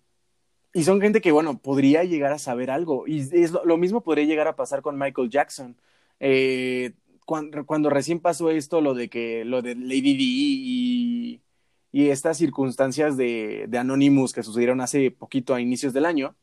y 0.73 0.83
son 0.85 1.01
gente 1.01 1.21
que, 1.21 1.33
bueno, 1.33 1.59
podría 1.59 2.05
llegar 2.05 2.33
a 2.33 2.39
saber 2.39 2.71
algo. 2.71 3.07
Y 3.07 3.21
es 3.21 3.51
lo, 3.53 3.65
lo 3.65 3.77
mismo 3.77 4.03
podría 4.03 4.25
llegar 4.25 4.49
a 4.49 4.57
pasar 4.57 4.83
con 4.83 4.99
Michael 4.99 5.31
Jackson. 5.31 5.77
Eh, 6.21 6.93
cuando, 7.25 7.65
cuando 7.67 7.91
recién 7.91 8.21
pasó 8.21 8.51
esto, 8.51 8.81
lo 8.81 8.95
de 8.95 9.09
que, 9.09 9.45
lo 9.45 9.63
de 9.63 9.75
Lady 9.75 10.17
Di 10.17 10.25
y, 10.25 11.43
y 11.95 12.11
estas 12.11 12.39
circunstancias 12.39 13.17
de, 13.17 13.69
Anonymous 13.79 14.33
que 14.33 14.43
sucedieron 14.43 14.81
hace 14.81 15.13
poquito 15.13 15.55
a 15.55 15.61
inicios 15.61 15.93
del 15.93 16.07
año, 16.07 16.37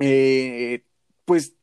eh, 0.00 0.84
pues 1.24 1.54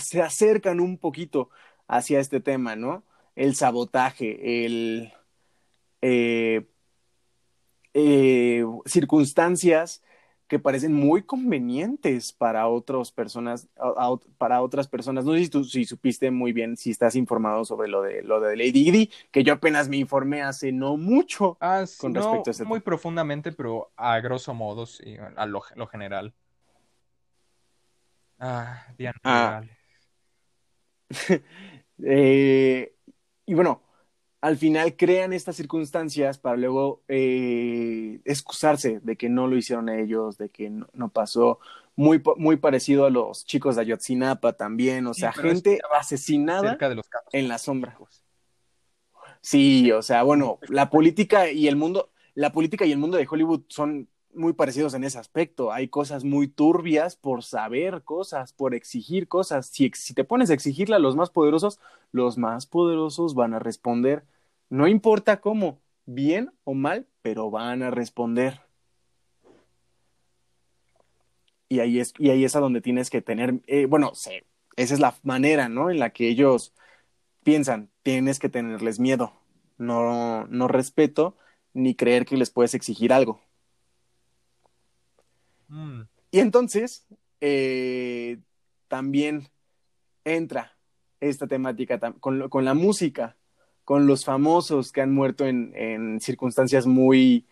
se 0.00 0.20
acercan 0.20 0.78
un 0.78 0.98
poquito 0.98 1.48
hacia 1.88 2.20
este 2.20 2.40
tema, 2.40 2.76
¿no? 2.76 3.04
El 3.34 3.54
sabotaje, 3.54 4.66
el 4.66 5.12
eh, 6.02 6.66
eh, 7.94 8.64
circunstancias 8.84 10.02
que 10.50 10.58
parecen 10.58 10.92
muy 10.92 11.22
convenientes 11.22 12.32
para 12.32 12.66
otras 12.66 13.12
personas, 13.12 13.68
a- 13.76 13.94
a- 14.08 14.16
para 14.36 14.62
otras 14.62 14.88
personas. 14.88 15.24
No 15.24 15.32
sé 15.34 15.44
si 15.44 15.48
tú 15.48 15.62
si 15.62 15.84
supiste 15.84 16.32
muy 16.32 16.52
bien, 16.52 16.76
si 16.76 16.90
estás 16.90 17.14
informado 17.14 17.64
sobre 17.64 17.88
lo 17.88 18.02
de 18.02 18.24
lo 18.24 18.40
de 18.40 18.56
Lady 18.56 18.90
Di, 18.90 19.10
que 19.30 19.44
yo 19.44 19.52
apenas 19.52 19.88
me 19.88 19.98
informé 19.98 20.42
hace 20.42 20.72
no 20.72 20.96
mucho. 20.96 21.56
Ah, 21.60 21.86
sí, 21.86 21.98
Con 22.00 22.12
no 22.14 22.18
respecto 22.20 22.50
a 22.50 22.52
ese 22.52 22.64
muy 22.64 22.80
profundamente, 22.80 23.52
pero 23.52 23.92
a 23.96 24.18
grosso 24.18 24.52
modo, 24.52 24.86
sí, 24.86 25.16
a 25.36 25.46
lo, 25.46 25.62
lo 25.76 25.86
general. 25.86 26.34
Ah, 28.40 28.86
Diana 28.98 29.18
Ah. 29.22 29.62
Eh, 32.02 32.94
y 33.46 33.54
bueno, 33.54 33.82
al 34.40 34.56
final 34.56 34.96
crean 34.96 35.32
estas 35.32 35.56
circunstancias 35.56 36.38
para 36.38 36.56
luego 36.56 37.02
eh, 37.08 38.20
excusarse 38.24 39.00
de 39.00 39.16
que 39.16 39.28
no 39.28 39.46
lo 39.46 39.56
hicieron 39.56 39.88
ellos, 39.88 40.38
de 40.38 40.48
que 40.48 40.70
no, 40.70 40.88
no 40.92 41.08
pasó. 41.08 41.58
Muy, 41.96 42.22
muy 42.36 42.56
parecido 42.56 43.04
a 43.04 43.10
los 43.10 43.44
chicos 43.44 43.76
de 43.76 43.82
Ayotzinapa 43.82 44.54
también, 44.54 45.06
o 45.06 45.12
sea, 45.12 45.32
gente 45.32 45.80
asesinada 45.98 46.76
de 46.76 46.94
los 46.94 47.06
en 47.32 47.48
la 47.48 47.58
sombra. 47.58 47.98
Sí, 49.42 49.92
o 49.92 50.00
sea, 50.00 50.22
bueno, 50.22 50.58
la 50.68 50.88
política 50.88 51.50
y 51.50 51.68
el 51.68 51.76
mundo, 51.76 52.10
la 52.34 52.52
política 52.52 52.86
y 52.86 52.92
el 52.92 52.98
mundo 52.98 53.18
de 53.18 53.26
Hollywood 53.30 53.62
son 53.68 54.08
muy 54.34 54.52
parecidos 54.52 54.94
en 54.94 55.04
ese 55.04 55.18
aspecto. 55.18 55.72
Hay 55.72 55.88
cosas 55.88 56.24
muy 56.24 56.48
turbias 56.48 57.16
por 57.16 57.42
saber 57.42 58.02
cosas, 58.04 58.52
por 58.52 58.74
exigir 58.74 59.28
cosas. 59.28 59.66
Si, 59.66 59.90
te 59.90 60.24
pones 60.24 60.50
a 60.50 60.54
exigirle 60.54 60.96
a 60.96 61.00
los 61.00 61.16
más 61.16 61.30
poderosos, 61.30 61.80
los 62.12 62.38
más 62.38 62.66
poderosos 62.66 63.34
van 63.34 63.54
a 63.54 63.58
responder. 63.58 64.24
No 64.68 64.88
importa 64.88 65.40
cómo, 65.40 65.80
bien 66.06 66.52
o 66.64 66.74
mal, 66.74 67.06
pero 67.22 67.50
van 67.50 67.82
a 67.82 67.90
responder. 67.90 68.60
Y 71.68 71.80
ahí 71.80 72.00
es, 72.00 72.14
y 72.18 72.30
ahí 72.30 72.44
es 72.44 72.56
a 72.56 72.60
donde 72.60 72.80
tienes 72.80 73.10
que 73.10 73.22
tener, 73.22 73.60
eh, 73.66 73.86
bueno, 73.86 74.12
esa 74.76 74.94
es 74.94 75.00
la 75.00 75.14
manera, 75.22 75.68
¿no? 75.68 75.90
En 75.90 76.00
la 76.00 76.10
que 76.10 76.28
ellos 76.28 76.74
piensan, 77.44 77.90
tienes 78.02 78.38
que 78.40 78.48
tenerles 78.48 78.98
miedo, 78.98 79.32
no, 79.78 80.46
no 80.48 80.68
respeto, 80.68 81.36
ni 81.72 81.94
creer 81.94 82.26
que 82.26 82.36
les 82.36 82.50
puedes 82.50 82.74
exigir 82.74 83.12
algo. 83.12 83.40
Mm. 85.70 86.02
Y 86.30 86.40
entonces, 86.40 87.06
eh, 87.40 88.38
también 88.88 89.48
entra 90.24 90.76
esta 91.20 91.46
temática 91.46 91.98
con, 92.20 92.48
con, 92.48 92.64
la 92.64 92.74
música, 92.74 93.36
con 93.84 94.06
los 94.06 94.24
famosos 94.24 94.92
que 94.92 95.00
han 95.00 95.12
muerto 95.12 95.46
en, 95.46 95.72
en 95.74 96.20
circunstancias 96.20 96.86
muy 96.86 97.46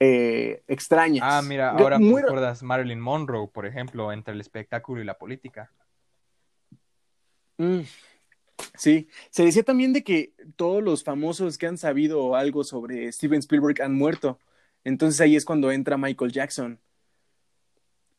eh, 0.00 0.62
extrañas. 0.68 1.24
Ah, 1.24 1.42
mira, 1.42 1.70
ahora 1.70 1.98
me 1.98 2.20
recuerdas 2.20 2.62
Marilyn 2.62 3.00
Monroe, 3.00 3.48
por 3.48 3.66
ejemplo, 3.66 4.12
entre 4.12 4.34
el 4.34 4.40
espectáculo 4.40 5.00
y 5.00 5.04
la 5.04 5.16
política. 5.16 5.70
Mm. 7.58 7.80
Sí, 8.76 9.08
se 9.30 9.44
decía 9.44 9.62
también 9.62 9.92
de 9.92 10.04
que 10.04 10.32
todos 10.56 10.82
los 10.82 11.04
famosos 11.04 11.58
que 11.58 11.66
han 11.66 11.78
sabido 11.78 12.34
algo 12.34 12.64
sobre 12.64 13.10
Steven 13.12 13.38
Spielberg 13.38 13.82
han 13.82 13.94
muerto. 13.94 14.38
Entonces 14.84 15.20
ahí 15.20 15.36
es 15.36 15.44
cuando 15.44 15.70
entra 15.70 15.96
Michael 15.96 16.32
Jackson. 16.32 16.80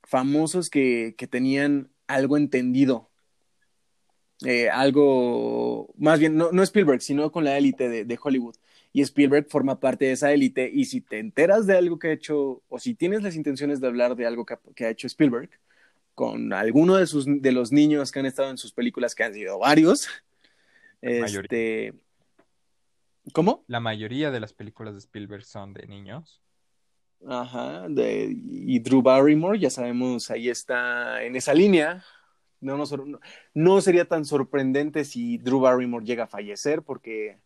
Famosos 0.05 0.69
que, 0.69 1.15
que 1.17 1.27
tenían 1.27 1.89
algo 2.07 2.37
entendido. 2.37 3.11
Eh, 4.45 4.69
algo, 4.69 5.93
más 5.97 6.19
bien, 6.19 6.35
no, 6.35 6.51
no, 6.51 6.63
Spielberg, 6.63 7.01
sino 7.01 7.31
con 7.31 7.43
la 7.43 7.57
élite 7.57 7.89
de, 7.89 8.05
de, 8.05 8.19
Hollywood. 8.21 8.55
Y 8.93 9.01
Spielberg 9.01 9.47
forma 9.49 9.79
parte 9.79 10.05
de 10.05 10.11
esa 10.13 10.31
élite. 10.31 10.69
Y 10.73 10.85
si 10.85 11.01
te 11.01 11.19
enteras 11.19 11.67
de 11.67 11.77
algo 11.77 11.99
que 11.99 12.09
ha 12.09 12.13
hecho, 12.13 12.61
o 12.69 12.79
si 12.79 12.95
tienes 12.95 13.23
las 13.23 13.35
intenciones 13.35 13.81
de 13.81 13.87
hablar 13.87 14.15
de 14.15 14.25
algo 14.25 14.45
que, 14.45 14.57
que 14.75 14.85
ha 14.85 14.89
hecho 14.89 15.07
Spielberg, 15.07 15.49
con 16.13 16.53
alguno 16.53 16.95
de, 16.95 17.07
sus, 17.07 17.25
de 17.27 17.51
los 17.51 17.71
niños 17.71 18.11
que 18.11 18.19
han 18.19 18.25
estado 18.25 18.49
en 18.49 18.57
sus 18.57 18.71
películas, 18.71 19.15
que 19.15 19.23
han 19.23 19.33
sido 19.33 19.59
varios, 19.59 20.07
este... 21.01 21.93
¿Cómo? 23.33 23.63
La 23.67 23.79
mayoría 23.79 24.31
de 24.31 24.39
las 24.39 24.53
películas 24.53 24.93
de 24.93 24.99
Spielberg 24.99 25.43
son 25.43 25.73
de 25.73 25.87
niños. 25.87 26.41
Ajá, 27.27 27.87
y 27.89 28.79
Drew 28.79 29.01
Barrymore, 29.01 29.59
ya 29.59 29.69
sabemos, 29.69 30.29
ahí 30.29 30.49
está 30.49 31.23
en 31.23 31.35
esa 31.35 31.53
línea. 31.53 32.03
No, 32.61 32.83
no, 33.53 33.81
sería 33.81 34.05
tan 34.05 34.25
sorprendente 34.25 35.05
si 35.05 35.37
Drew 35.37 35.59
Barrymore 35.59 36.05
llega 36.05 36.25
a 36.25 36.27
fallecer, 36.27 36.83
porque 36.83 37.39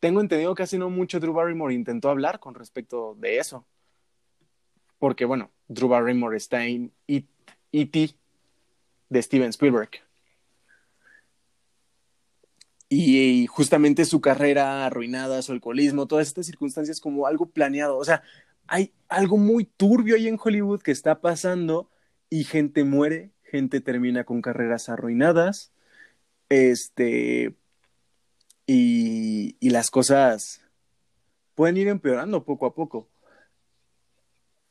tengo 0.00 0.20
entendido 0.20 0.54
que 0.54 0.62
hace 0.62 0.78
no 0.78 0.90
mucho 0.90 1.20
Drew 1.20 1.32
Barrymore 1.32 1.74
intentó 1.74 2.10
hablar 2.10 2.40
con 2.40 2.54
respecto 2.54 3.14
de 3.18 3.38
eso. 3.38 3.66
Porque, 4.98 5.24
bueno, 5.24 5.50
Drew 5.68 5.88
Barrymore 5.88 6.36
está 6.36 6.66
en 6.66 6.92
E.T. 7.06 8.14
de 9.08 9.22
Steven 9.22 9.50
Spielberg 9.50 10.02
y, 12.92 13.46
justamente 13.46 14.04
su 14.04 14.20
carrera 14.20 14.84
arruinada, 14.84 15.40
su 15.42 15.52
alcoholismo, 15.52 16.06
todas 16.06 16.26
estas 16.26 16.46
circunstancias 16.46 17.00
como 17.00 17.26
algo 17.26 17.46
planeado. 17.46 17.96
O 17.96 18.04
sea, 18.04 18.22
hay 18.70 18.94
algo 19.08 19.36
muy 19.36 19.64
turbio 19.66 20.16
ahí 20.16 20.28
en 20.28 20.38
Hollywood 20.42 20.80
que 20.80 20.92
está 20.92 21.20
pasando 21.20 21.90
y 22.30 22.44
gente 22.44 22.84
muere, 22.84 23.32
gente 23.42 23.80
termina 23.80 24.24
con 24.24 24.40
carreras 24.40 24.88
arruinadas, 24.88 25.72
este, 26.48 27.54
y, 28.66 29.56
y 29.60 29.70
las 29.70 29.90
cosas 29.90 30.62
pueden 31.54 31.76
ir 31.76 31.88
empeorando 31.88 32.44
poco 32.44 32.66
a 32.66 32.74
poco 32.74 33.10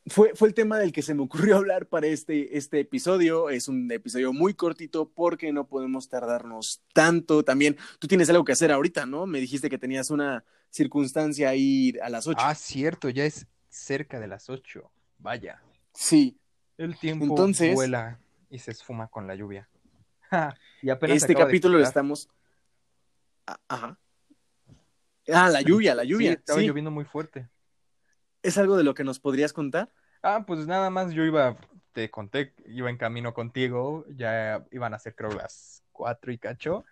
fue, 0.06 0.32
fue 0.34 0.48
el 0.48 0.54
tema 0.54 0.78
del 0.78 0.92
que 0.92 1.02
se 1.02 1.14
me 1.14 1.22
ocurrió 1.22 1.56
hablar 1.56 1.86
para 1.86 2.06
este, 2.06 2.56
este 2.58 2.80
episodio. 2.80 3.48
Es 3.50 3.68
un 3.68 3.90
episodio 3.90 4.32
muy 4.32 4.54
cortito 4.54 5.08
porque 5.08 5.52
no 5.52 5.66
podemos 5.66 6.08
tardarnos 6.08 6.82
tanto. 6.92 7.44
También 7.44 7.76
tú 7.98 8.06
tienes 8.06 8.28
algo 8.30 8.44
que 8.44 8.52
hacer 8.52 8.72
ahorita, 8.72 9.06
¿no? 9.06 9.26
Me 9.26 9.40
dijiste 9.40 9.70
que 9.70 9.78
tenías 9.78 10.10
una 10.10 10.44
circunstancia 10.70 11.48
ahí 11.48 11.94
a 12.02 12.10
las 12.10 12.26
8. 12.26 12.38
Ah, 12.42 12.54
cierto, 12.54 13.08
ya 13.08 13.24
es 13.24 13.46
cerca 13.70 14.20
de 14.20 14.26
las 14.26 14.50
8. 14.50 14.90
Vaya. 15.18 15.62
Sí. 15.94 16.38
El 16.76 16.98
tiempo 16.98 17.24
Entonces, 17.24 17.74
vuela 17.74 18.18
y 18.50 18.58
se 18.58 18.72
esfuma 18.72 19.08
con 19.08 19.26
la 19.26 19.34
lluvia. 19.34 19.68
y 20.82 20.90
apenas 20.90 21.16
este 21.18 21.34
capítulo 21.34 21.78
lo 21.78 21.84
estamos. 21.84 22.28
Ajá. 23.68 23.98
Ah, 25.32 25.48
la 25.48 25.62
lluvia, 25.62 25.94
la 25.94 26.04
lluvia. 26.04 26.32
Sí, 26.32 26.36
estaba 26.38 26.60
lloviendo 26.60 26.90
muy 26.90 27.04
fuerte. 27.04 27.48
¿Es 28.42 28.58
algo 28.58 28.76
de 28.76 28.84
lo 28.84 28.94
que 28.94 29.04
nos 29.04 29.20
podrías 29.20 29.52
contar? 29.52 29.92
Ah, 30.22 30.44
pues 30.46 30.66
nada 30.66 30.90
más 30.90 31.12
yo 31.12 31.24
iba, 31.24 31.56
te 31.92 32.10
conté, 32.10 32.54
iba 32.66 32.90
en 32.90 32.96
camino 32.96 33.34
contigo, 33.34 34.04
ya 34.08 34.64
iban 34.70 34.94
a 34.94 34.98
ser 34.98 35.14
creo 35.14 35.32
las 35.32 35.84
cuatro 35.92 36.32
y 36.32 36.38
cacho, 36.38 36.84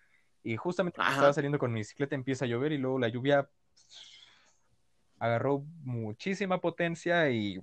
y 0.43 0.57
justamente 0.57 1.01
estaba 1.01 1.33
saliendo 1.33 1.59
con 1.59 1.73
mi 1.73 1.81
bicicleta, 1.81 2.15
empieza 2.15 2.45
a 2.45 2.49
llover 2.49 2.73
y 2.73 2.79
luego 2.79 2.99
la 2.99 3.09
lluvia 3.09 3.49
agarró 5.19 5.65
muchísima 5.83 6.61
potencia 6.61 7.31
y 7.31 7.63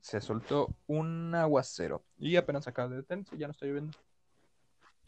se 0.00 0.20
soltó 0.20 0.74
un 0.86 1.34
aguacero. 1.34 2.04
Y 2.18 2.36
apenas 2.36 2.66
acaba 2.66 2.88
de 2.88 2.96
detenerse, 2.96 3.36
ya 3.36 3.46
no 3.46 3.52
está 3.52 3.66
lloviendo. 3.66 3.96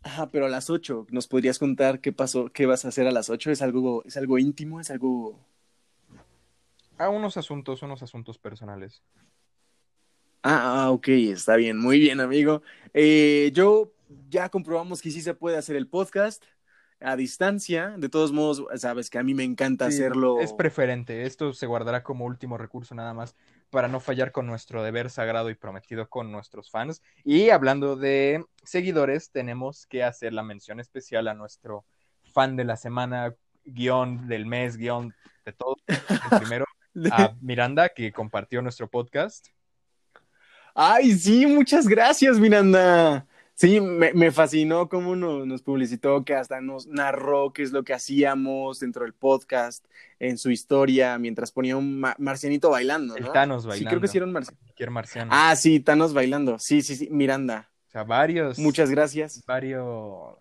Ajá, 0.03 0.31
pero 0.31 0.47
a 0.47 0.51
las 0.51 0.69
ocho, 0.71 1.07
¿nos 1.11 1.27
podrías 1.27 1.59
contar 1.59 2.01
qué 2.01 2.13
pasó, 2.13 2.51
qué 2.53 2.67
vas 2.67 2.85
a 2.85 2.89
hacer 2.89 3.07
a 3.07 3.13
las 3.13 3.31
ocho? 3.31 3.51
¿Es 3.51 3.63
algo, 3.63 4.05
es 4.05 4.17
algo 4.17 4.39
íntimo? 4.39 4.81
¿Es 4.81 4.91
algo 4.91 5.41
a 6.99 7.09
unos 7.09 7.37
asuntos, 7.37 7.83
unos 7.83 8.03
asuntos 8.03 8.39
personales. 8.39 9.03
Ah, 10.43 10.85
ah, 10.85 10.91
ok, 10.91 11.09
está 11.09 11.57
bien, 11.57 11.79
muy 11.79 11.99
bien, 11.99 12.21
amigo. 12.21 12.63
Eh, 12.93 13.51
yo 13.55 13.93
ya 14.29 14.49
comprobamos 14.49 15.01
que 15.01 15.11
sí 15.11 15.21
se 15.21 15.35
puede 15.35 15.57
hacer 15.57 15.75
el 15.75 15.89
podcast 15.89 16.45
a 17.05 17.17
distancia. 17.17 17.95
De 17.99 18.09
todos 18.09 18.33
modos, 18.33 18.65
sabes 18.77 19.11
que 19.11 19.19
a 19.19 19.23
mí 19.23 19.35
me 19.35 19.45
encanta 19.45 19.87
hacerlo. 19.87 20.41
Es 20.41 20.53
preferente. 20.53 21.25
Esto 21.25 21.53
se 21.53 21.67
guardará 21.67 22.03
como 22.03 22.25
último 22.25 22.59
recurso 22.59 22.95
nada 22.95 23.15
más 23.15 23.37
para 23.71 23.89
no 23.89 24.01
fallar 24.01 24.33
con 24.33 24.47
nuestro 24.47 24.83
deber 24.83 25.11
sagrado 25.11 25.51
y 25.51 25.55
prometido 25.55 26.09
con 26.09 26.31
nuestros 26.33 26.71
fans. 26.71 27.03
Y 27.25 27.51
hablando 27.51 27.97
de 27.97 28.45
seguidores, 28.63 29.31
tenemos 29.31 29.87
que 29.87 30.05
hacer 30.05 30.33
la 30.33 30.43
mención 30.43 30.81
especial 30.81 31.29
a 31.29 31.35
nuestro 31.35 31.85
fan 32.33 32.57
de 32.57 32.65
la 32.65 32.77
semana, 32.77 33.35
guion 33.65 34.29
del 34.29 34.47
mes, 34.47 34.77
guion 34.77 35.15
de 35.45 35.53
todo. 35.53 35.77
El 35.87 35.97
primero, 36.41 36.67
a 37.11 37.35
Miranda, 37.41 37.89
que 37.89 38.13
compartió 38.13 38.63
nuestro 38.63 38.89
podcast. 38.89 39.49
Ay, 40.75 41.13
sí, 41.13 41.47
muchas 41.47 41.87
gracias, 41.87 42.39
Miranda. 42.39 43.27
Sí, 43.57 43.81
me, 43.81 44.33
fascinó 44.33 44.89
cómo 44.89 45.15
nos, 45.15 45.63
publicitó, 45.63 46.25
que 46.25 46.35
hasta 46.35 46.61
nos 46.61 46.89
narró 46.89 47.53
qué 47.53 47.63
es 47.63 47.71
lo 47.71 47.85
que 47.85 47.95
hacíamos 47.95 48.81
dentro 48.81 49.05
del 49.05 49.15
podcast, 49.15 49.87
en 50.19 50.39
su 50.39 50.51
historia, 50.51 51.19
mientras 51.19 51.53
ponía 51.53 51.77
un 51.77 52.01
marcianito 52.19 52.71
bailando. 52.71 53.15
¿no? 53.17 53.27
El 53.27 53.33
Thanos 53.33 53.65
bailando. 53.65 53.79
Sí, 53.79 53.93
creo 53.93 54.01
que 54.01 54.09
sí 54.09 54.19
era 54.19 54.27
un 54.27 54.93
marciano. 54.93 55.31
Ah, 55.33 55.55
sí, 55.55 55.79
Thanos 55.79 56.13
bailando. 56.13 56.59
Sí, 56.59 56.83
sí, 56.83 56.97
sí, 56.97 57.09
Miranda. 57.11 57.71
O 57.87 57.91
sea, 57.91 58.03
varios. 58.03 58.59
Muchas 58.59 58.91
gracias. 58.91 59.45
Varios 59.47 60.37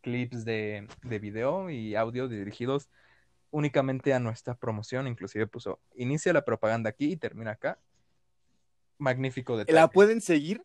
clips 0.00 0.44
de, 0.44 0.86
de 1.02 1.18
video 1.18 1.70
y 1.70 1.96
audio 1.96 2.28
dirigidos 2.28 2.88
únicamente 3.54 4.12
a 4.12 4.18
nuestra 4.18 4.54
promoción, 4.54 5.06
inclusive 5.06 5.46
puso, 5.46 5.80
inicia 5.94 6.32
la 6.32 6.44
propaganda 6.44 6.90
aquí 6.90 7.12
y 7.12 7.16
termina 7.16 7.52
acá. 7.52 7.78
Magnífico 8.98 9.56
detalle. 9.56 9.74
La 9.74 9.88
pueden 9.88 10.20
seguir, 10.20 10.64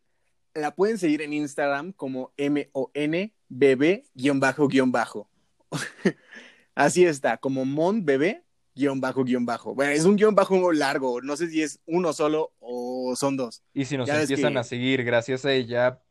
la 0.54 0.76
pueden 0.76 0.98
seguir 0.98 1.22
en 1.22 1.32
Instagram 1.34 1.94
como 1.94 2.34
M-O-N-B-B-bajo-bajo. 2.38 5.30
Así 6.76 7.06
está, 7.06 7.38
como 7.38 7.66
Mon 7.66 8.06
Bebé 8.06 8.44
guion 8.80 9.02
bajo 9.02 9.24
guion 9.24 9.46
bajo. 9.46 9.76
Bueno, 9.76 9.92
es 9.92 10.06
un 10.06 10.16
guion 10.16 10.34
bajo 10.34 10.72
largo, 10.72 11.22
no 11.22 11.36
sé 11.36 11.50
si 11.50 11.62
es 11.62 11.82
uno 11.86 12.14
solo 12.14 12.54
o 12.60 13.16
son 13.16 13.36
dos. 13.36 13.62
Y 13.74 13.86
si 13.86 13.98
nos 13.98 14.10
empiezan 14.10 14.58
a 14.58 14.64
seguir 14.64 15.04
gracias 15.04 15.46
a 15.46 15.52
ella, 15.52 16.02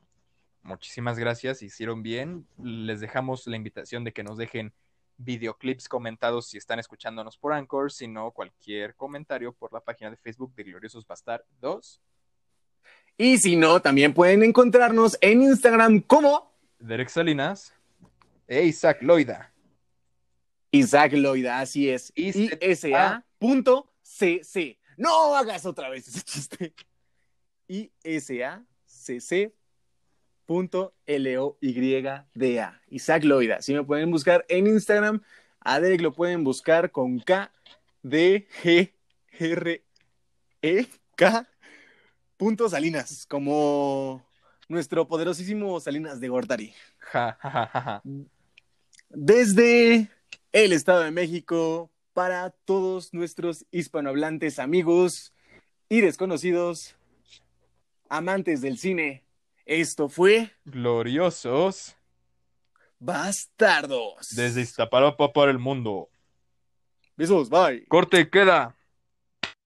muchísimas 0.63 1.19
gracias, 1.19 1.63
hicieron 1.63 2.03
bien. 2.03 2.47
Les 2.63 3.01
dejamos 3.01 3.47
la 3.47 3.57
invitación 3.57 4.05
de 4.05 4.13
que 4.13 4.23
nos 4.23 4.37
dejen 4.37 4.73
videoclips 5.17 5.89
comentados 5.89 6.49
si 6.49 6.59
están 6.59 6.79
escuchándonos 6.79 7.39
por 7.39 7.53
Anchor, 7.53 7.91
sino 7.91 8.31
cualquier 8.31 8.95
comentario 8.95 9.53
por 9.53 9.73
la 9.73 9.81
página 9.81 10.11
de 10.11 10.17
Facebook 10.17 10.55
de 10.55 10.65
Gloriosos 10.65 11.07
Bastar 11.07 11.45
2. 11.61 12.01
Y 13.21 13.39
si 13.39 13.57
no, 13.57 13.83
también 13.83 14.15
pueden 14.15 14.45
encontrarnos 14.45 15.19
en 15.21 15.43
Instagram 15.43 16.01
como 16.01 16.53
Derek 16.79 17.09
Salinas 17.09 17.75
e 18.47 18.65
Isaac 18.65 19.03
Loida. 19.03 19.53
Isaac 20.71 21.15
Loida, 21.15 21.59
así 21.59 21.91
es. 21.91 22.13
ISA.cc. 22.15 23.19
No 24.97 25.35
hagas 25.35 25.67
otra 25.67 25.89
vez 25.89 26.07
ese 26.07 26.23
chiste. 26.23 26.73
I-S-A-C-C 27.67 29.53
punto 30.47 30.95
L-O-Y-D-A. 31.05 32.81
Isaac 32.89 33.25
Loida. 33.25 33.61
Si 33.61 33.75
me 33.75 33.83
pueden 33.83 34.13
buscar 34.13 34.47
en 34.49 34.69
Instagram, 34.69 35.23
a 35.61 35.81
Derek 35.81 36.01
lo 36.01 36.13
pueden 36.13 36.45
buscar 36.45 36.93
con 36.93 37.19
K 37.19 37.53
D 38.03 38.47
G 38.63 38.93
R 39.39 39.85
E 40.63 40.87
K 41.17 41.49
punto 42.39 42.69
Salinas, 42.71 43.27
como 43.27 44.25
nuestro 44.69 45.07
poderosísimo 45.07 45.79
Salinas 45.81 46.21
de 46.21 46.29
Gortari. 46.29 46.73
Ja, 47.01 47.37
ja, 47.43 47.67
ja. 47.67 48.03
Desde 49.11 50.09
el 50.53 50.73
Estado 50.73 51.01
de 51.01 51.11
México, 51.11 51.91
para 52.15 52.51
todos 52.51 53.13
nuestros 53.13 53.67
hispanohablantes 53.71 54.59
amigos 54.59 55.35
y 55.89 56.01
desconocidos, 56.01 56.95
amantes 58.09 58.61
del 58.61 58.79
cine, 58.79 59.25
esto 59.67 60.09
fue 60.09 60.53
Gloriosos 60.65 61.97
Bastardos. 63.01 64.29
desde 64.31 64.63
Iztapalapa 64.63 65.33
para 65.33 65.51
el 65.51 65.59
mundo. 65.59 66.09
Besos, 67.17 67.51
bye. 67.51 67.85
Corte 67.89 68.31
queda. 68.31 68.78